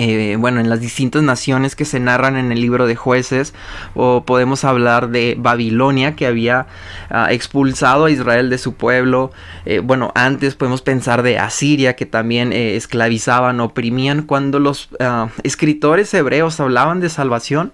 eh, 0.00 0.36
bueno, 0.36 0.60
en 0.60 0.70
las 0.70 0.80
distintas 0.80 1.24
naciones 1.24 1.74
que 1.74 1.84
se 1.84 1.98
narran 1.98 2.36
en 2.36 2.52
el 2.52 2.60
libro 2.60 2.86
de 2.86 2.94
jueces, 2.94 3.52
o 3.96 4.22
podemos 4.24 4.62
hablar 4.62 5.08
de 5.08 5.34
Babilonia 5.36 6.14
que 6.14 6.28
había 6.28 6.68
ah, 7.10 7.32
expulsado 7.32 8.04
a 8.04 8.10
Israel 8.12 8.48
de 8.48 8.58
su 8.58 8.74
pueblo, 8.74 9.32
eh, 9.66 9.80
bueno, 9.80 10.12
antes 10.14 10.54
podemos 10.54 10.82
pensar 10.82 11.24
de 11.24 11.40
Asiria 11.40 11.96
que 11.96 12.06
también 12.06 12.52
eh, 12.52 12.76
esclavizaban, 12.76 13.58
oprimían, 13.58 14.22
cuando 14.22 14.60
los 14.60 14.88
ah, 15.00 15.30
escritores 15.42 16.14
hebreos 16.14 16.60
hablaban 16.60 17.00
de 17.00 17.08
salvación, 17.08 17.72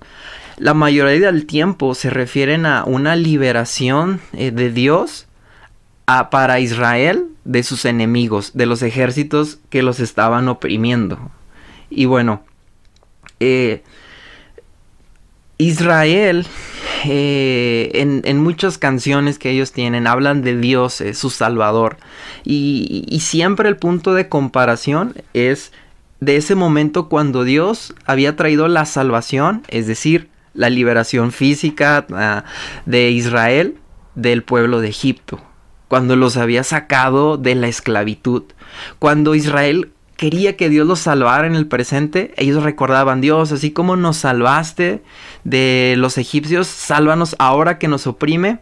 la 0.57 0.73
mayoría 0.73 1.31
del 1.31 1.45
tiempo 1.45 1.95
se 1.95 2.09
refieren 2.09 2.65
a 2.65 2.85
una 2.85 3.17
liberación 3.17 4.23
de 4.33 4.71
Dios 4.71 5.27
ah, 6.07 6.31
para 6.31 6.59
Israel 6.59 7.27
de 7.45 7.63
sus 7.65 7.85
enemigos, 7.85 8.53
de 8.55 8.65
los 8.65 8.81
ejércitos 8.81 9.59
que 9.69 9.83
los 9.83 10.01
estaban 10.01 10.49
oprimiendo. 10.49 11.19
Y 11.95 12.07
bueno, 12.07 12.43
eh, 13.41 13.83
Israel, 15.59 16.47
eh, 17.05 17.91
en, 18.25 18.43
muchas 18.43 18.79
canciones 18.79 19.39
que 19.39 19.51
ellos 19.51 19.73
tienen, 19.73 20.07
hablan 20.07 20.43
de 20.43 20.57
Dios, 20.57 21.03
su 21.15 21.31
Salvador. 21.31 21.97
Y, 22.45 23.19
siempre 23.21 23.69
el 23.69 23.77
punto 23.77 24.15
de 24.15 24.29
comparación 24.29 25.15
es 25.33 25.73
de 26.21 26.37
ese 26.37 26.55
momento 26.55 27.09
cuando 27.09 27.45
Dios 27.45 27.95
había 28.05 28.37
traído 28.37 28.69
la 28.69 28.85
salvación, 28.85 29.63
es 29.69 29.87
decir, 29.87 30.29
la 30.55 30.71
liberación 30.71 31.33
física 31.33 32.07
ah, 32.13 32.45
de 32.87 33.11
Israel 33.11 33.77
del 34.15 34.43
pueblo 34.43 34.81
de 34.81 34.89
Egipto, 34.89 35.41
cuando 35.89 36.17
los 36.17 36.37
había 36.37 36.65
sacado 36.65 37.37
de 37.37 37.55
la 37.55 37.69
esclavitud, 37.69 38.45
cuando 38.99 39.35
Israel 39.35 39.94
quería 40.17 40.57
que 40.57 40.69
Dios 40.69 40.87
los 40.87 41.01
salvara 41.01 41.47
en 41.47 41.55
el 41.55 41.67
presente, 41.67 42.33
ellos 42.37 42.63
recordaban, 42.63 43.21
Dios, 43.21 43.53
así 43.53 43.71
como 43.71 43.97
nos 43.97 44.19
salvaste 44.19 45.03
de 45.45 45.95
los 45.99 46.19
egipcios, 46.19 46.67
sálvanos 46.67 47.37
ahora 47.39 47.79
que 47.79 47.89
nos 47.89 48.07
oprime 48.07 48.59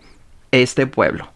este 0.50 0.87
pueblo. 0.87 1.28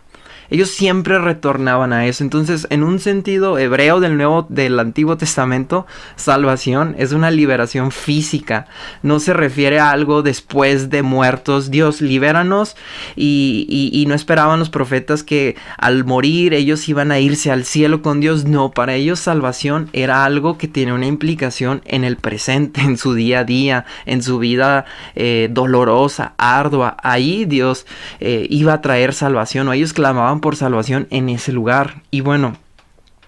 Ellos 0.50 0.71
siempre 0.71 1.19
retornaban 1.19 1.93
a 1.93 2.07
eso. 2.07 2.25
Entonces, 2.25 2.67
en 2.71 2.83
un 2.83 2.99
sentido 2.99 3.59
hebreo 3.59 4.00
del 4.00 4.17
Nuevo, 4.17 4.47
del 4.49 4.79
Antiguo 4.79 5.17
Testamento, 5.17 5.87
salvación 6.17 6.95
es 6.99 7.12
una 7.12 7.31
liberación 7.31 7.91
física. 7.91 8.67
No 9.03 9.21
se 9.21 9.33
refiere 9.33 9.81
a 9.81 9.91
algo 9.91 10.23
después 10.23 10.91
de 10.91 11.03
muertos. 11.03 11.71
Dios, 11.71 12.00
libéranos. 12.00 12.76
Y, 13.15 13.91
y 13.93 14.07
no 14.07 14.15
esperaban 14.15 14.59
los 14.59 14.71
profetas 14.71 15.23
que 15.23 15.57
al 15.79 16.05
morir 16.05 16.55
ellos 16.55 16.88
iban 16.88 17.11
a 17.12 17.19
irse 17.19 17.50
al 17.50 17.65
cielo 17.65 18.03
con 18.03 18.21
Dios. 18.21 18.45
No, 18.45 18.71
para 18.71 18.95
ellos 18.95 19.21
salvación 19.21 19.88
era 19.93 20.25
algo 20.25 20.59
que 20.59 20.69
tiene 20.69 20.93
una 20.93 21.07
implicación 21.07 21.83
en 21.85 22.05
el 22.05 22.17
presente, 22.17 22.81
en 22.81 22.99
su 22.99 23.15
día 23.15 23.41
a 23.41 23.45
día, 23.45 23.85
en 24.05 24.23
su 24.23 24.38
vida 24.38 24.85
eh, 25.15 25.49
dolorosa, 25.50 26.35
ardua. 26.38 26.97
Ahí 27.03 27.45
Dios 27.45 27.87
eh, 28.21 28.47
iba 28.50 28.75
a 28.75 28.81
traer 28.81 29.15
salvación 29.15 29.69
o 29.69 29.73
ellos 29.73 29.93
clamaban 29.93 30.36
por 30.40 30.57
salvación 30.57 31.07
en 31.11 31.28
ese 31.28 31.52
lugar. 31.52 32.02
Y 32.11 32.21
bueno, 32.21 32.57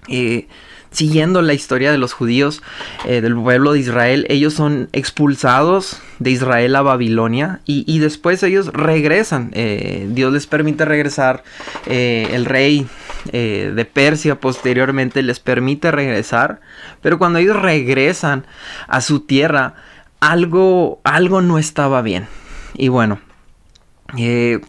eh, 0.09 0.49
siguiendo 0.91 1.43
la 1.43 1.55
historia 1.55 1.93
de 1.93 1.99
los 1.99 2.13
judíos 2.13 2.63
del 3.07 3.35
pueblo 3.35 3.73
de 3.73 3.81
Israel, 3.81 4.27
ellos 4.31 4.55
son 4.55 4.89
expulsados 4.93 6.01
de 6.19 6.31
Israel 6.31 6.75
a 6.77 6.83
Babilonia 6.83 7.61
y, 7.67 7.99
después 7.99 8.43
ellos 8.43 8.73
regresan. 8.73 9.53
Dios 10.15 10.33
les 10.33 10.47
permite 10.47 10.87
regresar. 10.87 11.45
el 11.87 12.47
rey 12.47 12.87
de 13.31 13.91
Persia 13.93 14.41
posteriormente 14.41 15.23
les 15.23 15.41
permite 15.41 15.91
regresar. 15.91 16.61
Pero 17.03 17.19
cuando 17.19 17.39
ellos 17.39 17.61
regresan 17.61 18.47
a 18.89 19.03
su 19.03 19.21
tierra, 19.21 19.75
algo, 20.21 21.01
algo 21.05 21.43
no 21.43 21.59
estaba 21.59 22.03
bien. 22.03 22.27
Y 22.75 22.89
bueno, 22.89 23.21
eh, 24.17 24.61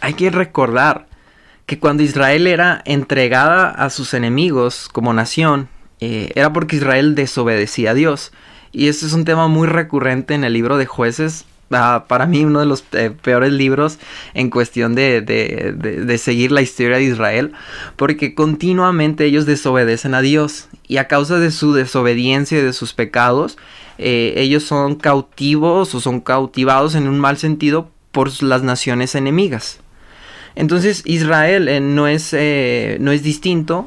hay 0.00 0.14
que 0.14 0.30
recordar 0.30 1.06
que 1.66 1.78
cuando 1.78 2.02
Israel 2.02 2.46
era 2.46 2.82
entregada 2.84 3.70
a 3.70 3.90
sus 3.90 4.14
enemigos 4.14 4.88
como 4.92 5.12
nación, 5.12 5.68
eh, 6.00 6.30
era 6.34 6.52
porque 6.52 6.76
Israel 6.76 7.14
desobedecía 7.14 7.92
a 7.92 7.94
Dios. 7.94 8.32
Y 8.72 8.88
este 8.88 9.06
es 9.06 9.12
un 9.12 9.24
tema 9.24 9.48
muy 9.48 9.68
recurrente 9.68 10.34
en 10.34 10.44
el 10.44 10.52
libro 10.52 10.76
de 10.76 10.86
jueces. 10.86 11.46
Ah, 11.70 12.04
para 12.08 12.26
mí 12.26 12.44
uno 12.44 12.60
de 12.60 12.66
los 12.66 12.84
eh, 12.92 13.10
peores 13.10 13.52
libros 13.52 13.98
en 14.34 14.50
cuestión 14.50 14.94
de, 14.94 15.22
de, 15.22 16.18
seguir 16.18 16.52
la 16.52 16.60
historia 16.60 16.98
de 16.98 17.04
Israel. 17.04 17.52
Porque 17.96 18.34
continuamente 18.34 19.24
ellos 19.24 19.46
desobedecen 19.46 20.14
a 20.14 20.20
Dios. 20.20 20.68
Y 20.86 20.98
a 20.98 21.08
causa 21.08 21.38
de 21.38 21.50
su 21.50 21.72
desobediencia 21.72 22.58
y 22.58 22.62
de 22.62 22.72
sus 22.72 22.92
pecados, 22.92 23.56
eh, 23.96 24.34
ellos 24.36 24.64
son 24.64 24.96
cautivos 24.96 25.94
o 25.94 26.00
son 26.00 26.20
cautivados 26.20 26.94
en 26.94 27.08
un 27.08 27.18
mal 27.18 27.38
sentido 27.38 27.90
por 28.12 28.42
las 28.42 28.62
naciones 28.62 29.14
enemigas. 29.14 29.80
Entonces 30.56 31.02
Israel 31.04 31.68
eh, 31.68 31.80
no, 31.80 32.06
es, 32.06 32.32
eh, 32.32 32.96
no 33.00 33.12
es 33.12 33.22
distinto, 33.22 33.86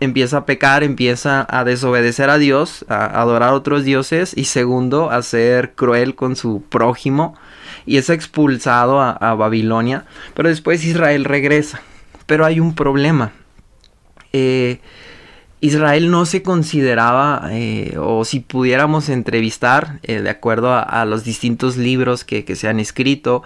empieza 0.00 0.38
a 0.38 0.46
pecar, 0.46 0.82
empieza 0.82 1.46
a 1.48 1.64
desobedecer 1.64 2.30
a 2.30 2.38
Dios, 2.38 2.84
a 2.88 3.20
adorar 3.20 3.50
a 3.50 3.54
otros 3.54 3.84
dioses 3.84 4.32
y 4.36 4.44
segundo, 4.44 5.10
a 5.10 5.22
ser 5.22 5.74
cruel 5.74 6.14
con 6.14 6.36
su 6.36 6.62
prójimo 6.68 7.34
y 7.86 7.96
es 7.96 8.10
expulsado 8.10 9.00
a, 9.00 9.10
a 9.12 9.34
Babilonia, 9.34 10.04
pero 10.34 10.48
después 10.48 10.84
Israel 10.84 11.24
regresa. 11.24 11.80
Pero 12.26 12.46
hay 12.46 12.58
un 12.58 12.74
problema. 12.74 13.32
Israel 15.64 16.10
no 16.10 16.26
se 16.26 16.42
consideraba, 16.42 17.48
eh, 17.50 17.96
o 17.98 18.26
si 18.26 18.40
pudiéramos 18.40 19.08
entrevistar, 19.08 19.98
eh, 20.02 20.20
de 20.20 20.28
acuerdo 20.28 20.74
a, 20.74 21.04
los 21.06 21.24
distintos 21.24 21.78
libros 21.78 22.22
que, 22.22 22.44
se 22.54 22.68
han 22.68 22.80
escrito, 22.80 23.42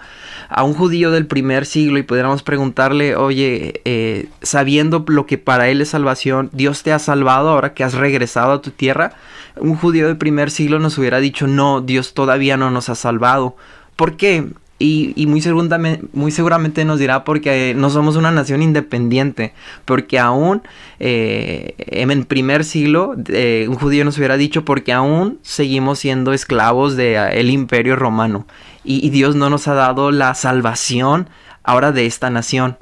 a 0.49 0.63
un 0.63 0.73
judío 0.73 1.11
del 1.11 1.27
primer 1.27 1.65
siglo 1.65 1.97
y 1.97 2.03
pudiéramos 2.03 2.43
preguntarle, 2.43 3.15
oye, 3.15 3.79
eh, 3.85 4.27
sabiendo 4.41 5.05
lo 5.07 5.25
que 5.25 5.37
para 5.37 5.69
él 5.69 5.79
es 5.79 5.89
salvación, 5.89 6.49
Dios 6.51 6.83
te 6.83 6.91
ha 6.91 6.99
salvado 6.99 7.51
ahora 7.51 7.73
que 7.73 7.85
has 7.85 7.93
regresado 7.93 8.51
a 8.51 8.61
tu 8.61 8.71
tierra, 8.71 9.13
un 9.55 9.77
judío 9.77 10.07
del 10.07 10.17
primer 10.17 10.51
siglo 10.51 10.77
nos 10.79 10.97
hubiera 10.97 11.21
dicho, 11.21 11.47
no, 11.47 11.79
Dios 11.79 12.13
todavía 12.13 12.57
no 12.57 12.69
nos 12.69 12.89
ha 12.89 12.95
salvado. 12.95 13.55
¿Por 13.95 14.17
qué? 14.17 14.45
Y, 14.81 15.25
muy, 15.27 15.41
seguramente, 15.41 16.07
muy, 16.13 16.31
seguramente, 16.31 16.85
nos 16.85 16.99
dirá 16.99 17.25
porque 17.25 17.73
no 17.75 17.89
somos 17.89 18.15
una 18.15 18.31
nación 18.31 18.61
independiente, 18.61 19.53
porque 19.83 20.17
aún 20.17 20.61
eh, 21.01 21.75
en 21.77 22.11
el 22.11 22.25
primer 22.25 22.63
siglo 22.63 23.13
eh, 23.27 23.65
un 23.67 23.75
judío 23.75 24.05
nos 24.05 24.17
hubiera 24.17 24.37
dicho 24.37 24.63
porque 24.63 24.93
aún 24.93 25.37
seguimos 25.41 25.99
siendo 25.99 26.31
esclavos 26.31 26.95
del 26.95 27.13
de, 27.13 27.39
el 27.41 27.49
imperio 27.49 27.97
romano 27.97 28.47
y, 28.83 29.09
Dios 29.09 29.35
no 29.35 29.49
nos 29.49 29.67
ha 29.67 29.73
dado 29.73 30.11
la 30.11 30.33
salvación 30.33 31.29
ahora 31.63 31.91
de 31.91 32.05
esta 32.05 32.29
nación. 32.29 32.77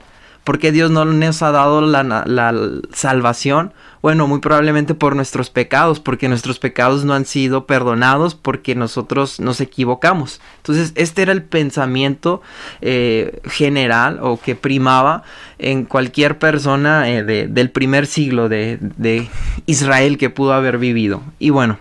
Porque 0.47 0.71
Dios 0.71 0.89
no 0.91 1.03
nos 1.03 1.41
ha 1.41 1.51
dado 1.51 1.81
la, 1.81 2.53
salvación? 2.93 3.73
Bueno, 4.01 4.27
muy 4.27 4.39
probablemente 4.39 4.93
por 4.93 5.13
nuestros 5.13 5.49
pecados, 5.49 5.99
porque 5.99 6.29
nuestros 6.29 6.57
pecados 6.57 7.03
no 7.03 7.13
han 7.13 7.25
sido 7.25 7.65
perdonados 7.65 8.33
porque 8.33 8.73
nosotros 8.73 9.41
nos 9.41 9.59
equivocamos. 9.59 10.39
Entonces, 10.55 10.93
este 10.95 11.23
era 11.23 11.33
el 11.33 11.43
pensamiento 11.43 12.41
eh, 12.79 13.41
general 13.43 14.19
o 14.21 14.39
que 14.39 14.55
primaba 14.55 15.23
en 15.59 15.83
cualquier 15.83 16.39
persona 16.39 17.09
eh, 17.09 17.25
del 17.25 17.69
primer 17.69 18.05
siglo 18.05 18.47
de, 18.47 18.77
de 18.79 19.27
Israel 19.65 20.17
que 20.17 20.29
pudo 20.29 20.53
haber 20.53 20.77
vivido. 20.77 21.21
Y 21.39 21.49
bueno, 21.49 21.77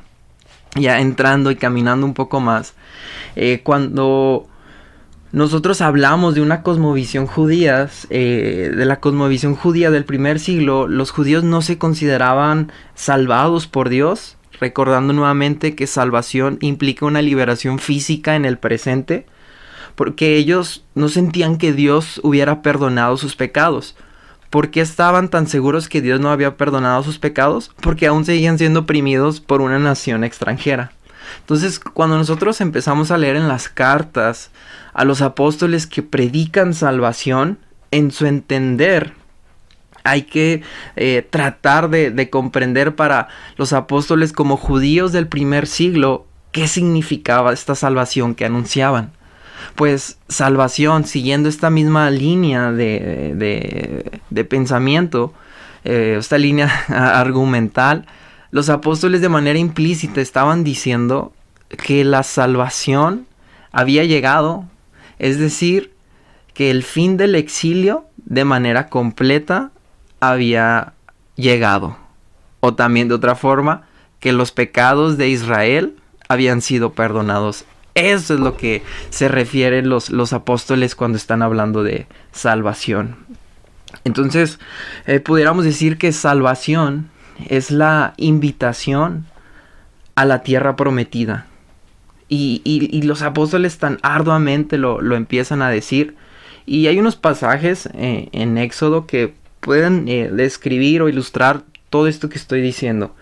ya 0.75 0.99
entrando 0.99 1.53
y 1.53 1.55
caminando 1.55 2.05
un 2.05 2.15
poco 2.15 2.41
más, 2.41 2.75
eh, 3.37 3.61
cuando 3.63 4.49
nosotros 5.37 5.83
hablamos 5.83 6.35
de 6.35 6.41
una 6.41 6.63
cosmovisión 6.63 7.27
judía, 7.27 7.91
eh, 8.09 8.73
de 8.75 8.85
la 8.87 9.01
cosmovisión 9.01 9.55
judía 9.55 9.91
del 9.91 10.07
primer 10.07 10.41
siglo, 10.41 10.89
los 10.89 11.11
judíos 11.11 11.45
no 11.45 11.61
se 11.61 11.77
consideraban 11.77 12.73
salvados 12.95 13.67
por 13.67 13.91
Dios, 13.91 14.39
recordando 14.59 15.13
nuevamente 15.13 15.75
que 15.75 15.87
salvación 15.87 16.57
implica 16.63 17.05
una 17.05 17.21
liberación 17.21 17.79
física 17.79 18.35
en 18.35 18.47
el 18.47 18.57
presente, 18.57 19.27
porque 19.95 20.37
ellos 20.37 20.87
no 20.95 21.11
sentían 21.11 21.59
que 21.59 21.75
Dios 21.75 22.19
hubiera 22.25 22.63
perdonado 22.63 23.19
sus 23.19 23.37
pecados. 23.37 23.95
¿Por 24.49 24.71
qué 24.71 24.81
estaban 24.81 25.29
tan 25.29 25.49
seguros 25.49 25.91
que 25.91 26.01
Dios 26.01 26.19
no 26.19 26.31
había 26.31 26.57
perdonado 26.57 27.03
sus 27.03 27.19
pecados? 27.19 27.73
Porque 27.83 28.07
aún 28.07 28.25
seguían 28.25 28.57
siendo 28.57 28.81
oprimidos 28.81 29.43
por 29.43 29.61
una 29.61 29.79
nación 29.79 30.25
extranjera. 30.25 30.93
Entonces, 31.41 31.79
cuando 31.79 32.17
nosotros 32.17 32.61
empezamos 32.61 33.11
a 33.11 33.19
leer 33.19 33.37
en 33.37 33.49
las 33.49 33.69
cartas 33.69 34.51
a 34.93 35.05
los 35.05 35.23
apóstoles 35.23 35.87
que 35.87 36.03
predican 36.03 36.75
salvación, 36.75 37.59
en 37.91 38.11
su 38.11 38.27
entender, 38.27 39.15
hay 40.05 40.23
que 40.23 40.63
eh, 40.95 41.27
tratar 41.29 41.91
de, 41.91 42.31
comprender 42.31 42.95
para 42.95 43.29
los 43.57 43.73
apóstoles 43.73 44.33
como 44.33 44.57
judíos 44.57 45.13
del 45.13 45.27
primer 45.27 45.67
siglo 45.67 46.27
qué 46.53 46.69
significaba 46.69 47.53
esta 47.53 47.75
salvación 47.75 48.35
que 48.35 48.45
anunciaban. 48.45 49.13
Pues 49.75 50.19
salvación, 50.29 51.05
siguiendo 51.05 51.49
esta 51.49 51.71
misma 51.71 52.11
línea 52.11 52.73
de, 52.73 54.21
de, 54.31 54.45
pensamiento, 54.45 55.35
eh, 55.85 56.17
esta 56.19 56.39
línea 56.39 56.67
argumental, 56.89 58.07
los 58.51 58.69
apóstoles 58.69 59.21
de 59.21 59.29
manera 59.29 59.59
implícita 59.59 60.21
estaban 60.21 60.65
diciendo 60.65 61.33
que 61.69 62.05
la 62.05 62.23
salvación 62.23 63.27
había 63.73 64.05
llegado, 64.05 64.65
es 65.19 65.39
decir, 65.39 65.93
que 66.55 66.71
el 66.71 66.83
fin 66.83 67.17
del 67.17 67.35
exilio 67.35 68.07
de 68.17 68.45
manera 68.45 68.89
completa 68.89 69.71
había 70.21 70.95
llegado. 71.35 71.99
O 72.61 72.75
también 72.75 73.09
de 73.09 73.15
otra 73.15 73.35
forma, 73.35 73.87
que 74.21 74.33
los 74.33 74.53
pecados 74.53 75.19
de 75.19 75.29
Israel 75.29 75.97
habían 76.29 76.63
sido 76.63 76.93
perdonados. 76.93 77.65
Eso 77.95 78.35
es 78.35 78.41
lo 78.41 78.57
que 78.57 78.83
se 79.11 79.29
refieren 79.29 79.89
los, 79.89 80.11
los 80.11 80.33
apóstoles 80.33 80.95
cuando 80.95 81.17
están 81.17 81.43
hablando 81.43 81.83
de 81.83 82.07
salvación. 82.33 83.17
Entonces, 84.05 84.59
eh, 85.07 85.21
pudiéramos 85.21 85.65
decir 85.65 85.99
que 85.99 86.13
salvación 86.13 87.11
es 87.49 87.71
la 87.71 88.15
invitación 88.17 89.27
a 90.15 90.25
la 90.25 90.43
tierra 90.43 90.77
prometida. 90.77 91.47
Y, 92.29 93.03
los 93.05 93.23
apóstoles 93.23 93.79
tan 93.79 93.99
arduamente 94.03 94.79
lo, 94.79 95.01
empiezan 95.15 95.63
a 95.63 95.71
decir. 95.71 96.17
Y 96.65 96.89
hay 96.89 96.99
unos 96.99 97.15
pasajes 97.15 97.89
eh, 97.95 98.29
en 98.33 98.59
Éxodo 98.59 99.07
que 99.07 99.35
pueden 99.61 100.09
eh, 100.09 100.31
describir 100.33 101.03
o 101.03 101.09
ilustrar 101.09 101.63
todo 101.91 102.09
esto 102.09 102.29
que 102.29 102.39
estoy 102.39 102.61
diciendo. 102.61 103.15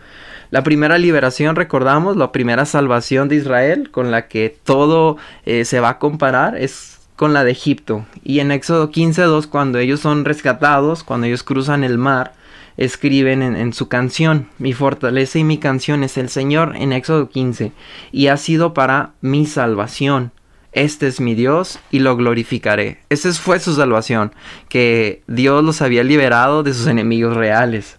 La 0.50 0.62
primera 0.62 0.98
liberación, 0.98 1.56
recordamos, 1.56 2.16
la 2.16 2.32
primera 2.32 2.64
salvación 2.64 3.28
de 3.28 3.36
Israel, 3.36 3.90
con 3.90 4.10
la 4.10 4.28
que 4.28 4.56
todo 4.62 5.16
eh, 5.44 5.64
se 5.64 5.80
va 5.80 5.90
a 5.90 5.98
comparar, 5.98 6.56
es 6.56 7.00
con 7.16 7.32
la 7.32 7.44
de 7.44 7.50
Egipto. 7.50 8.06
Y 8.22 8.40
en 8.40 8.50
Éxodo 8.50 8.90
15.2, 8.90 9.48
cuando 9.48 9.78
ellos 9.78 10.00
son 10.00 10.24
rescatados, 10.24 11.02
cuando 11.02 11.26
ellos 11.26 11.42
cruzan 11.42 11.84
el 11.84 11.98
mar, 11.98 12.34
escriben 12.76 13.42
en, 13.42 13.72
su 13.72 13.88
canción, 13.88 14.48
mi 14.58 14.72
fortaleza 14.72 15.38
y 15.38 15.44
mi 15.44 15.58
canción 15.58 16.02
es 16.04 16.16
el 16.18 16.28
Señor 16.28 16.74
en 16.76 16.92
Éxodo 16.92 17.28
15, 17.28 17.72
y 18.12 18.26
ha 18.28 18.36
sido 18.36 18.74
para 18.74 19.12
mi 19.20 19.46
salvación. 19.46 20.32
este 20.72 21.06
es 21.06 21.20
mi 21.20 21.36
Dios 21.36 21.78
y 21.92 22.00
lo 22.00 22.16
glorificaré. 22.16 22.98
Esa 23.08 23.32
fue 23.32 23.60
su 23.60 23.74
salvación, 23.74 24.32
que 24.68 25.22
Dios 25.28 25.62
los 25.62 25.82
había 25.82 26.02
liberado 26.02 26.64
de 26.64 26.74
sus 26.74 26.88
enemigos 26.88 27.36
reales. 27.36 27.98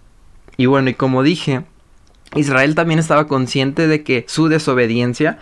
Y 0.58 0.66
bueno, 0.66 0.90
y 0.90 0.94
como 0.94 1.24
dije, 1.24 1.64
Israel 2.36 2.76
también 2.76 3.00
estaba 3.00 3.28
consciente 3.28 3.88
de 3.88 4.04
que 4.04 4.26
su 4.28 4.50
desobediencia 4.50 5.38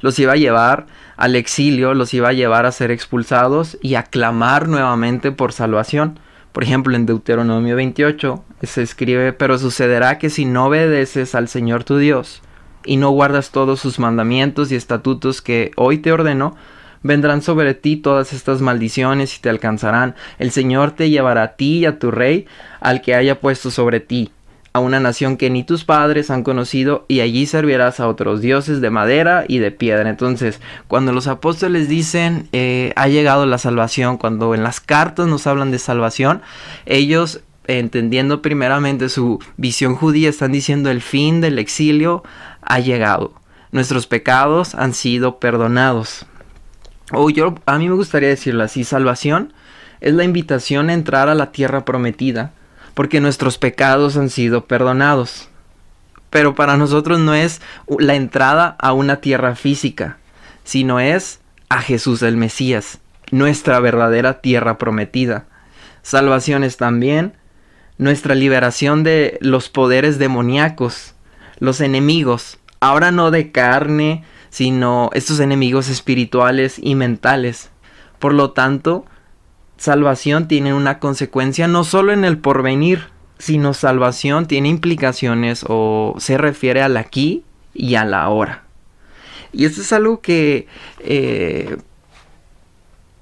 los 0.00 0.18
iba 0.18 0.34
a 0.34 0.36
llevar 0.36 0.86
al 1.16 1.36
exilio, 1.36 1.94
los 1.94 2.12
iba 2.12 2.28
a 2.28 2.32
llevar 2.34 2.66
a 2.66 2.72
ser 2.72 2.90
expulsados 2.90 3.78
y 3.80 3.94
a 3.94 4.02
clamar 4.02 4.68
nuevamente 4.68 5.32
por 5.32 5.52
salvación. 5.52 6.18
Por 6.54 6.62
ejemplo, 6.62 6.94
en 6.94 7.04
Deuteronomio 7.04 7.74
28 7.74 8.44
se 8.62 8.82
escribe, 8.82 9.32
pero 9.32 9.58
sucederá 9.58 10.18
que 10.18 10.30
si 10.30 10.44
no 10.44 10.66
obedeces 10.66 11.34
al 11.34 11.48
Señor 11.48 11.82
tu 11.82 11.98
Dios 11.98 12.42
y 12.84 12.96
no 12.96 13.10
guardas 13.10 13.50
todos 13.50 13.80
sus 13.80 13.98
mandamientos 13.98 14.70
y 14.70 14.76
estatutos 14.76 15.42
que 15.42 15.72
hoy 15.74 15.98
te 15.98 16.12
ordeno, 16.12 16.54
vendrán 17.02 17.42
sobre 17.42 17.74
ti 17.74 17.96
todas 17.96 18.32
estas 18.32 18.60
maldiciones 18.60 19.36
y 19.36 19.40
te 19.40 19.50
alcanzarán. 19.50 20.14
El 20.38 20.52
Señor 20.52 20.92
te 20.92 21.10
llevará 21.10 21.42
a 21.42 21.56
ti 21.56 21.78
y 21.78 21.86
a 21.86 21.98
tu 21.98 22.12
rey, 22.12 22.46
al 22.78 23.02
que 23.02 23.16
haya 23.16 23.40
puesto 23.40 23.72
sobre 23.72 23.98
ti, 23.98 24.30
a 24.74 24.80
una 24.80 24.98
nación 24.98 25.36
que 25.36 25.50
ni 25.50 25.62
tus 25.62 25.84
padres 25.84 26.30
han 26.30 26.42
conocido, 26.42 27.04
y 27.06 27.20
allí 27.20 27.46
servirás 27.46 28.00
a 28.00 28.08
otros 28.08 28.40
dioses 28.40 28.80
de 28.80 28.90
madera 28.90 29.44
y 29.46 29.58
de 29.58 29.70
piedra. 29.70 30.10
Entonces, 30.10 30.60
cuando 30.88 31.12
los 31.12 31.28
apóstoles 31.28 31.88
dicen 31.88 32.48
eh, 32.50 32.92
ha 32.96 33.06
llegado 33.06 33.46
la 33.46 33.58
salvación, 33.58 34.18
cuando 34.18 34.52
en 34.52 34.64
las 34.64 34.80
cartas 34.80 35.28
nos 35.28 35.46
hablan 35.46 35.70
de 35.70 35.78
salvación, 35.78 36.42
ellos 36.86 37.40
entendiendo 37.68 38.42
primeramente 38.42 39.08
su 39.08 39.38
visión 39.56 39.94
judía, 39.94 40.28
están 40.28 40.50
diciendo 40.50 40.90
el 40.90 41.02
fin 41.02 41.40
del 41.40 41.60
exilio 41.60 42.24
ha 42.60 42.80
llegado. 42.80 43.32
Nuestros 43.70 44.08
pecados 44.08 44.74
han 44.74 44.92
sido 44.92 45.38
perdonados. 45.38 46.26
O 47.12 47.30
yo, 47.30 47.54
a 47.66 47.78
mí 47.78 47.88
me 47.88 47.94
gustaría 47.94 48.28
decirlo 48.28 48.64
así, 48.64 48.82
salvación 48.82 49.52
es 50.00 50.14
la 50.14 50.24
invitación 50.24 50.90
a 50.90 50.94
entrar 50.94 51.28
a 51.28 51.34
la 51.36 51.52
tierra 51.52 51.84
prometida, 51.84 52.52
porque 52.94 53.20
nuestros 53.20 53.58
pecados 53.58 54.16
han 54.16 54.30
sido 54.30 54.66
perdonados. 54.66 55.48
Pero 56.30 56.54
para 56.54 56.76
nosotros 56.76 57.20
no 57.20 57.34
es 57.34 57.60
la 57.98 58.14
entrada 58.14 58.76
a 58.78 58.92
una 58.92 59.20
tierra 59.20 59.54
física, 59.54 60.18
sino 60.64 60.98
es 60.98 61.40
a 61.68 61.80
Jesús 61.80 62.22
el 62.22 62.36
Mesías, 62.36 62.98
nuestra 63.30 63.78
verdadera 63.80 64.40
tierra 64.40 64.78
prometida. 64.78 65.46
Salvación 66.02 66.64
es 66.64 66.76
también 66.76 67.34
nuestra 67.98 68.34
liberación 68.34 69.04
de 69.04 69.38
los 69.40 69.68
poderes 69.68 70.18
demoníacos, 70.18 71.14
los 71.58 71.80
enemigos, 71.80 72.58
ahora 72.80 73.10
no 73.12 73.30
de 73.30 73.52
carne, 73.52 74.24
sino 74.50 75.10
estos 75.14 75.40
enemigos 75.40 75.88
espirituales 75.88 76.78
y 76.80 76.94
mentales. 76.94 77.70
Por 78.18 78.34
lo 78.34 78.52
tanto, 78.52 79.06
salvación 79.76 80.48
tiene 80.48 80.74
una 80.74 80.98
consecuencia 80.98 81.68
no 81.68 81.84
solo 81.84 82.12
en 82.12 82.24
el 82.24 82.38
porvenir, 82.38 83.08
sino 83.38 83.74
salvación 83.74 84.46
tiene 84.46 84.68
implicaciones 84.68 85.64
o 85.68 86.14
se 86.18 86.38
refiere 86.38 86.82
al 86.82 86.96
aquí 86.96 87.44
y 87.74 87.96
a 87.96 88.04
la 88.04 88.22
ahora. 88.22 88.64
Y 89.52 89.66
esto 89.66 89.82
es 89.82 89.92
algo 89.92 90.20
que 90.20 90.66
eh, 91.00 91.76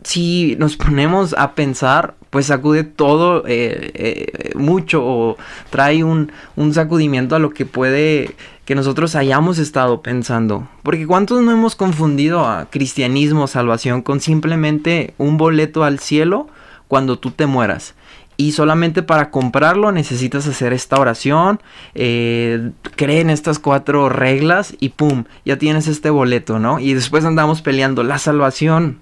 si 0.05 0.57
nos 0.59 0.77
ponemos 0.77 1.35
a 1.37 1.55
pensar, 1.55 2.15
pues 2.31 2.47
sacude 2.47 2.85
todo 2.85 3.45
eh, 3.47 3.91
eh, 3.95 4.53
mucho 4.55 5.05
o 5.05 5.37
trae 5.71 6.03
un, 6.03 6.33
un, 6.57 6.73
sacudimiento 6.73 7.37
a 7.37 7.39
lo 7.39 7.51
que 7.51 7.67
puede 7.67 8.35
que 8.65 8.75
nosotros 8.75 9.15
hayamos 9.17 9.59
estado 9.59 10.03
pensando. 10.03 10.67
Porque 10.83 11.07
¿cuántos 11.07 11.43
no 11.43 11.53
hemos 11.53 11.77
confundido 11.77 12.47
a 12.47 12.71
cristianismo, 12.71 13.47
salvación, 13.47 14.03
con 14.03 14.21
simplemente 14.21 15.15
un 15.19 15.37
boleto 15.37 15.85
al 15.85 15.99
cielo 15.99 16.49
cuando 16.89 17.19
tú 17.19 17.33
te 17.33 17.47
mueras? 17.47 17.95
Y 18.39 18.53
solamente 18.53 19.03
para 19.03 19.31
comprarlo 19.31 19.93
necesitas 19.93 20.47
hacer 20.47 20.73
esta 20.73 20.99
oración, 20.99 21.61
eh, 21.95 22.71
creen 22.97 23.29
estas 23.29 23.59
cuatro 23.59 24.09
reglas 24.09 24.75
y 24.81 24.89
¡pum! 24.89 25.25
Ya 25.45 25.59
tienes 25.59 25.87
este 25.87 26.09
boleto, 26.09 26.59
¿no? 26.59 26.79
Y 26.79 26.95
después 26.95 27.25
andamos 27.25 27.61
peleando 27.61 28.03
la 28.03 28.19
salvación. 28.19 29.02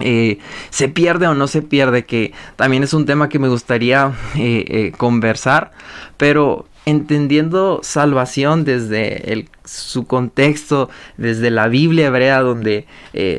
Eh, 0.00 0.38
se 0.70 0.88
pierde 0.88 1.26
o 1.26 1.34
no 1.34 1.46
se 1.46 1.62
pierde, 1.62 2.04
que 2.04 2.32
también 2.56 2.82
es 2.82 2.94
un 2.94 3.06
tema 3.06 3.28
que 3.28 3.38
me 3.38 3.48
gustaría 3.48 4.12
eh, 4.36 4.64
eh, 4.68 4.92
conversar, 4.96 5.72
pero 6.16 6.66
entendiendo 6.86 7.80
salvación 7.82 8.64
desde 8.64 9.46
su 9.64 10.06
contexto, 10.06 10.88
desde 11.18 11.50
la 11.50 11.68
Biblia 11.68 12.06
hebrea 12.06 12.40
donde 12.40 12.86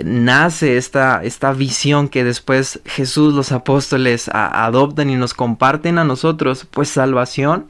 nace 0.06 0.78
esta, 0.78 1.22
esta, 1.24 1.52
visión 1.52 2.08
que 2.08 2.24
después 2.24 2.80
Jesús, 2.86 3.34
los 3.34 3.52
apóstoles 3.52 4.30
adoptan 4.32 5.10
y 5.10 5.16
nos 5.16 5.34
comparten 5.34 5.98
a 5.98 6.04
nosotros, 6.04 6.68
pues 6.70 6.90
salvación 6.90 7.66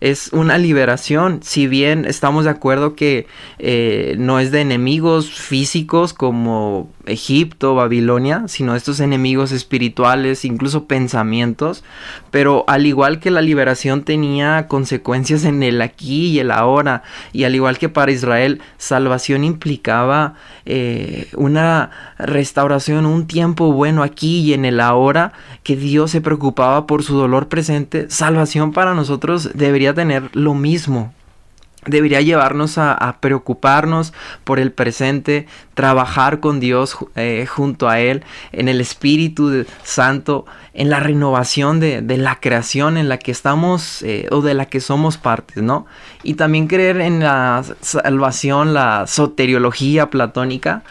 es 0.00 0.30
una 0.32 0.58
liberación, 0.58 1.40
si 1.42 1.66
bien 1.66 2.04
estamos 2.04 2.44
de 2.44 2.50
acuerdo 2.50 2.94
que 2.94 3.26
eh, 3.58 4.14
no 4.18 4.38
es 4.38 4.50
de 4.50 4.60
enemigos 4.60 5.30
físicos 5.30 6.12
como 6.12 6.90
Egipto, 7.06 7.74
Babilonia, 7.74 8.44
sino 8.46 8.76
estos 8.76 9.00
enemigos 9.00 9.52
espirituales, 9.52 10.44
incluso 10.44 10.86
pensamientos, 10.86 11.84
pero 12.30 12.64
al 12.68 12.84
igual 12.84 13.20
que 13.20 13.30
la 13.30 13.40
liberación 13.40 14.02
tenía 14.02 14.66
consecuencias 14.68 15.44
en 15.44 15.62
el 15.62 15.80
aquí 15.80 16.26
y 16.26 16.40
el 16.40 16.50
ahora, 16.50 17.02
y 17.32 17.44
al 17.44 17.54
igual 17.54 17.78
que 17.78 17.88
para 17.88 18.12
Israel, 18.12 18.60
salvación 18.76 19.44
implicaba 19.44 20.34
eh, 20.66 21.28
una 21.36 21.90
restauración, 22.18 23.06
un 23.06 23.26
tiempo 23.26 23.72
bueno 23.72 24.02
aquí 24.02 24.40
y 24.40 24.52
en 24.52 24.64
el 24.64 24.80
ahora, 24.80 25.32
que 25.62 25.76
Dios 25.76 26.10
se 26.10 26.20
preocupaba 26.20 26.86
por 26.86 27.02
su 27.02 27.16
dolor 27.16 27.48
presente, 27.48 28.10
salvación 28.10 28.72
para 28.72 28.94
nosotros 28.94 29.50
debería 29.54 29.85
tener 29.94 30.30
lo 30.34 30.54
mismo 30.54 31.12
debería 31.86 32.20
llevarnos 32.20 32.78
a, 32.78 33.18
preocuparnos 33.20 34.12
por 34.44 34.58
el 34.58 34.72
presente, 34.72 35.46
trabajar 35.74 36.40
con 36.40 36.60
Dios 36.60 36.96
eh, 37.14 37.46
junto 37.48 37.88
a 37.88 38.00
Él, 38.00 38.24
en 38.52 38.68
el 38.68 38.80
Espíritu 38.80 39.64
Santo, 39.82 40.46
en 40.74 40.90
la 40.90 41.00
renovación 41.00 41.80
de, 41.80 42.02
la 42.16 42.40
creación 42.40 42.96
en 42.96 43.08
la 43.08 43.18
que 43.18 43.30
estamos 43.30 44.02
eh, 44.02 44.28
o 44.30 44.42
de 44.42 44.54
la 44.54 44.66
que 44.66 44.80
somos 44.80 45.16
partes, 45.16 45.62
¿no? 45.62 45.86
Y 46.22 46.34
también 46.34 46.66
creer 46.66 47.00
en 47.00 47.20
la 47.20 47.62
salvación, 47.80 48.74
la 48.74 49.06
soteriología 49.06 50.10
platónica, 50.10 50.82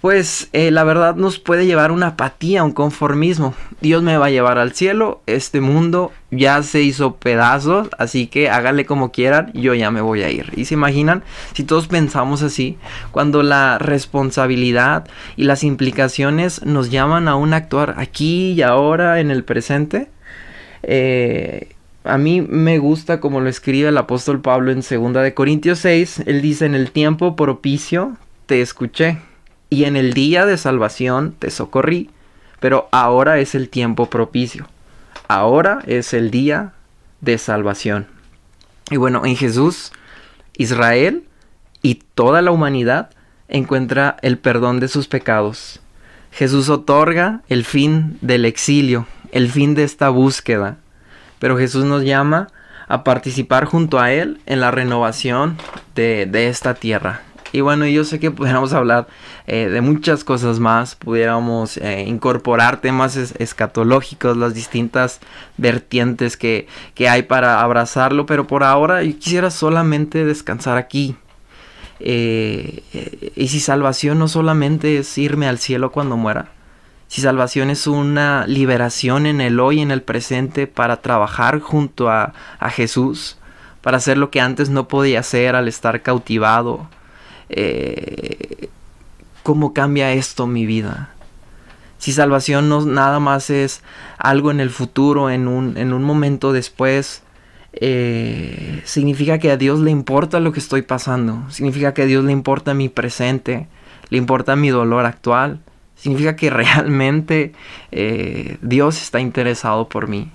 pues 0.00 0.48
eh, 0.52 0.70
la 0.70 0.84
verdad 0.84 1.16
nos 1.16 1.38
puede 1.38 1.66
llevar 1.66 1.90
una 1.90 2.08
apatía, 2.08 2.62
un 2.62 2.72
conformismo. 2.72 3.54
Dios 3.80 4.02
me 4.02 4.16
va 4.16 4.26
a 4.26 4.30
llevar 4.30 4.58
al 4.58 4.72
cielo, 4.72 5.22
este 5.26 5.60
mundo 5.60 6.12
ya 6.30 6.62
se 6.62 6.82
hizo 6.82 7.16
pedazos, 7.16 7.88
así 7.98 8.28
que 8.28 8.48
háganle 8.48 8.86
como 8.86 9.10
quieran, 9.10 9.50
yo 9.54 9.74
ya 9.74 9.90
me 9.90 10.00
voy 10.00 10.22
a 10.22 10.30
ir. 10.30 10.52
Y 10.56 10.66
se 10.66 10.74
imaginan, 10.74 11.24
si 11.52 11.64
todos 11.64 11.88
pensamos 11.88 12.42
así, 12.42 12.78
cuando 13.10 13.42
la 13.42 13.78
responsabilidad 13.78 15.08
y 15.36 15.44
las 15.44 15.64
implicaciones 15.64 16.64
nos 16.64 16.90
llaman 16.90 17.26
a 17.26 17.34
un 17.34 17.52
actuar 17.52 17.94
aquí 17.98 18.52
y 18.52 18.62
ahora 18.62 19.18
en 19.18 19.32
el 19.32 19.42
presente, 19.42 20.08
eh, 20.84 21.74
a 22.04 22.18
mí 22.18 22.40
me 22.40 22.78
gusta 22.78 23.18
como 23.18 23.40
lo 23.40 23.48
escribe 23.48 23.88
el 23.88 23.98
apóstol 23.98 24.40
Pablo 24.40 24.70
en 24.70 24.80
2 24.80 25.12
de 25.22 25.34
Corintios 25.34 25.80
6, 25.80 26.22
él 26.26 26.40
dice, 26.40 26.66
en 26.66 26.76
el 26.76 26.92
tiempo 26.92 27.34
propicio 27.34 28.16
te 28.46 28.62
escuché 28.62 29.18
y 29.70 29.84
en 29.84 29.96
el 29.96 30.14
día 30.14 30.46
de 30.46 30.56
salvación 30.56 31.34
te 31.38 31.50
socorrí, 31.50 32.10
pero 32.60 32.88
ahora 32.90 33.38
es 33.38 33.54
el 33.54 33.68
tiempo 33.68 34.06
propicio. 34.06 34.68
Ahora 35.28 35.80
es 35.86 36.14
el 36.14 36.30
día 36.30 36.72
de 37.20 37.38
salvación. 37.38 38.06
Y 38.90 38.96
bueno, 38.96 39.24
en 39.24 39.36
Jesús, 39.36 39.92
Israel 40.56 41.24
y 41.82 41.96
toda 42.14 42.42
la 42.42 42.50
humanidad 42.50 43.10
encuentra 43.48 44.16
el 44.22 44.38
perdón 44.38 44.80
de 44.80 44.88
sus 44.88 45.08
pecados. 45.08 45.80
Jesús 46.32 46.68
otorga 46.68 47.42
el 47.48 47.64
fin 47.64 48.18
del 48.20 48.44
exilio, 48.44 49.06
el 49.32 49.50
fin 49.50 49.74
de 49.74 49.84
esta 49.84 50.08
búsqueda. 50.08 50.78
Pero 51.38 51.58
Jesús 51.58 51.84
nos 51.84 52.04
llama 52.04 52.48
a 52.88 53.04
participar 53.04 53.66
junto 53.66 54.00
a 54.00 54.12
Él 54.12 54.40
en 54.46 54.60
la 54.60 54.70
renovación 54.70 55.58
de, 55.94 56.26
de 56.26 56.48
esta 56.48 56.74
tierra. 56.74 57.22
Y 57.52 57.62
bueno, 57.62 57.86
yo 57.86 58.04
sé 58.04 58.20
que 58.20 58.30
pudiéramos 58.30 58.72
hablar 58.72 59.06
eh, 59.46 59.68
de 59.68 59.80
muchas 59.80 60.22
cosas 60.24 60.60
más, 60.60 60.94
pudiéramos 60.94 61.78
eh, 61.78 62.04
incorporar 62.06 62.80
temas 62.80 63.16
escatológicos, 63.16 64.36
las 64.36 64.54
distintas 64.54 65.20
vertientes 65.56 66.36
que, 66.36 66.68
hay 67.08 67.22
para 67.22 67.62
abrazarlo, 67.62 68.26
pero 68.26 68.46
por 68.46 68.64
ahora 68.64 69.02
yo 69.02 69.18
quisiera 69.18 69.50
solamente 69.50 70.24
descansar 70.24 70.76
aquí. 70.76 71.16
Eh, 72.00 73.32
y 73.34 73.48
si 73.48 73.60
salvación 73.60 74.18
no 74.18 74.28
solamente 74.28 74.98
es 74.98 75.18
irme 75.18 75.48
al 75.48 75.58
cielo 75.58 75.90
cuando 75.90 76.16
muera, 76.16 76.52
si 77.08 77.22
salvación 77.22 77.70
es 77.70 77.86
una 77.86 78.46
liberación 78.46 79.24
en 79.24 79.40
el 79.40 79.58
hoy, 79.58 79.80
en 79.80 79.90
el 79.90 80.02
presente, 80.02 80.66
para 80.66 81.00
trabajar 81.00 81.60
junto 81.60 82.10
a, 82.10 82.34
a 82.58 82.70
Jesús, 82.70 83.38
para 83.80 83.96
hacer 83.96 84.18
lo 84.18 84.30
que 84.30 84.42
antes 84.42 84.68
no 84.68 84.86
podía 84.88 85.20
hacer 85.20 85.56
al 85.56 85.68
estar 85.68 86.02
cautivado, 86.02 86.86
eh, 87.48 88.68
¿cómo 89.42 89.72
cambia 89.72 90.12
esto 90.12 90.46
mi 90.46 90.66
vida? 90.66 91.10
Si 91.98 92.12
salvación 92.12 92.68
no 92.68 92.84
nada 92.84 93.18
más 93.18 93.50
es 93.50 93.82
algo 94.18 94.50
en 94.50 94.60
el 94.60 94.70
futuro, 94.70 95.30
en 95.30 95.48
un, 95.48 95.76
en 95.76 95.92
un 95.92 96.04
momento 96.04 96.52
después, 96.52 97.22
eh, 97.72 98.82
significa 98.84 99.38
que 99.38 99.50
a 99.50 99.56
Dios 99.56 99.80
le 99.80 99.90
importa 99.90 100.40
lo 100.40 100.52
que 100.52 100.60
estoy 100.60 100.82
pasando, 100.82 101.50
significa 101.50 101.94
que 101.94 102.02
a 102.02 102.06
Dios 102.06 102.24
le 102.24 102.32
importa 102.32 102.74
mi 102.74 102.88
presente, 102.88 103.68
le 104.10 104.18
importa 104.18 104.56
mi 104.56 104.70
dolor 104.70 105.04
actual, 105.04 105.60
significa 105.96 106.36
que 106.36 106.50
realmente 106.50 107.52
eh, 107.92 108.58
Dios 108.62 109.02
está 109.02 109.20
interesado 109.20 109.88
por 109.88 110.08
mí. 110.08 110.30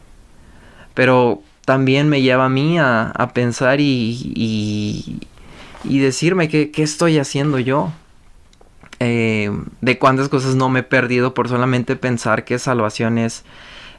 Pero 0.93 1.41
también 1.65 2.09
me 2.09 2.21
lleva 2.21 2.45
a 2.45 2.49
mí 2.49 2.77
a, 2.77 3.31
pensar 3.33 3.79
y, 3.79 4.33
y, 4.35 5.21
decirme 5.83 6.49
qué 6.49 6.71
estoy 6.77 7.19
haciendo 7.19 7.59
yo. 7.59 7.91
Eh, 9.05 9.51
de 9.81 9.99
cuántas 9.99 10.29
cosas 10.29 10.55
no 10.55 10.69
me 10.69 10.79
he 10.79 10.83
perdido 10.83 11.33
por 11.33 11.49
solamente 11.49 11.97
pensar 11.97 12.45
que 12.45 12.57
salvación 12.57 13.17
es 13.17 13.43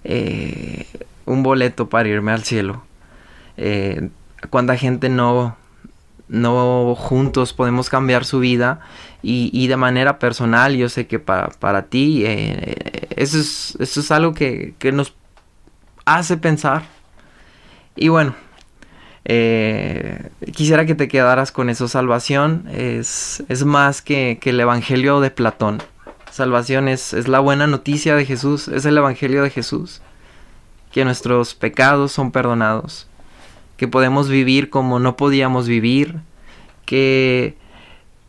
eh, 0.02 0.86
un 1.26 1.42
boleto 1.42 1.90
para 1.90 2.08
irme 2.08 2.32
al 2.32 2.42
cielo. 2.44 2.82
Eh, 3.58 4.08
cuánta 4.48 4.78
gente 4.78 5.10
no, 5.10 5.56
no 6.28 6.94
juntos 6.94 7.52
podemos 7.52 7.90
cambiar 7.90 8.24
su 8.24 8.38
vida 8.38 8.80
y, 9.20 9.66
de 9.66 9.76
manera 9.76 10.18
personal 10.18 10.74
yo 10.74 10.88
sé 10.88 11.06
que 11.06 11.18
para, 11.18 11.48
para 11.48 11.86
ti 11.86 12.24
eso, 12.24 13.38
es, 13.38 13.76
eso 13.78 14.00
es 14.00 14.10
algo 14.10 14.32
que, 14.32 14.74
que 14.78 14.90
nos 14.90 15.14
hace 16.06 16.38
pensar. 16.38 16.82
Y 17.94 18.08
bueno, 18.08 18.34
eh, 19.24 20.30
quisiera 20.54 20.84
que 20.86 20.94
te 20.94 21.08
quedaras 21.08 21.50
con 21.52 21.70
eso. 21.70 21.88
Salvación 21.88 22.66
es, 22.70 23.42
es 23.48 23.64
más 23.64 24.02
que, 24.02 24.38
que, 24.40 24.50
el 24.50 24.60
Evangelio 24.60 25.20
de 25.20 25.30
Platón. 25.30 25.82
Salvación 26.30 26.88
es, 26.88 27.12
es 27.12 27.28
la 27.28 27.40
buena 27.40 27.66
noticia 27.66 28.16
de 28.16 28.26
Jesús, 28.26 28.68
es 28.68 28.84
el 28.84 28.98
Evangelio 28.98 29.42
de 29.42 29.50
Jesús. 29.50 30.02
Que 30.92 31.04
nuestros 31.04 31.54
pecados 31.54 32.12
son 32.12 32.30
perdonados, 32.30 33.08
que 33.76 33.88
podemos 33.88 34.28
vivir 34.28 34.70
como 34.70 34.98
no 34.98 35.16
podíamos 35.16 35.66
vivir, 35.66 36.16
que 36.84 37.56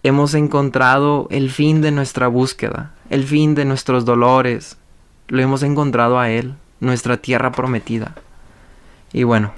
hemos 0.04 0.34
encontrado 0.34 1.28
el 1.30 1.50
fin 1.50 1.82
de 1.82 1.92
nuestra 1.92 2.28
búsqueda, 2.28 2.92
el 3.10 3.24
fin 3.24 3.56
de 3.56 3.66
nuestros 3.66 4.06
dolores, 4.06 4.78
lo 5.28 5.42
hemos 5.42 5.64
encontrado 5.64 6.20
a 6.20 6.30
Él, 6.30 6.56
nuestra 6.80 7.18
tierra 7.18 7.52
prometida. 7.52 8.16
Y 9.14 9.24
bueno, 9.24 9.54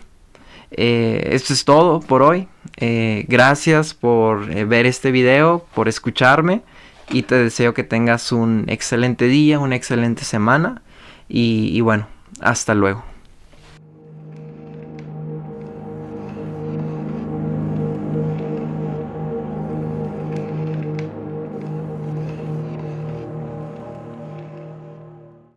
eh, 0.72 1.30
esto 1.32 1.54
es 1.54 1.66
todo 1.66 2.00
por 2.00 2.22
hoy. 2.22 2.48
Eh, 2.78 3.26
gracias 3.28 3.94
por 3.94 4.52
eh, 4.52 4.66
ver 4.66 4.86
este 4.86 5.12
video, 5.12 5.66
por 5.74 5.88
escucharme 5.88 6.62
y 7.10 7.24
te 7.24 7.36
deseo 7.36 7.74
que 7.74 7.84
tengas 7.84 8.32
un 8.32 8.66
excelente 8.68 9.26
día, 9.28 9.60
una 9.60 9.76
excelente 9.76 10.26
semana 10.26 10.82
y 11.30 11.82
bueno, 11.82 12.08
hasta 12.42 12.74
luego. 12.74 13.07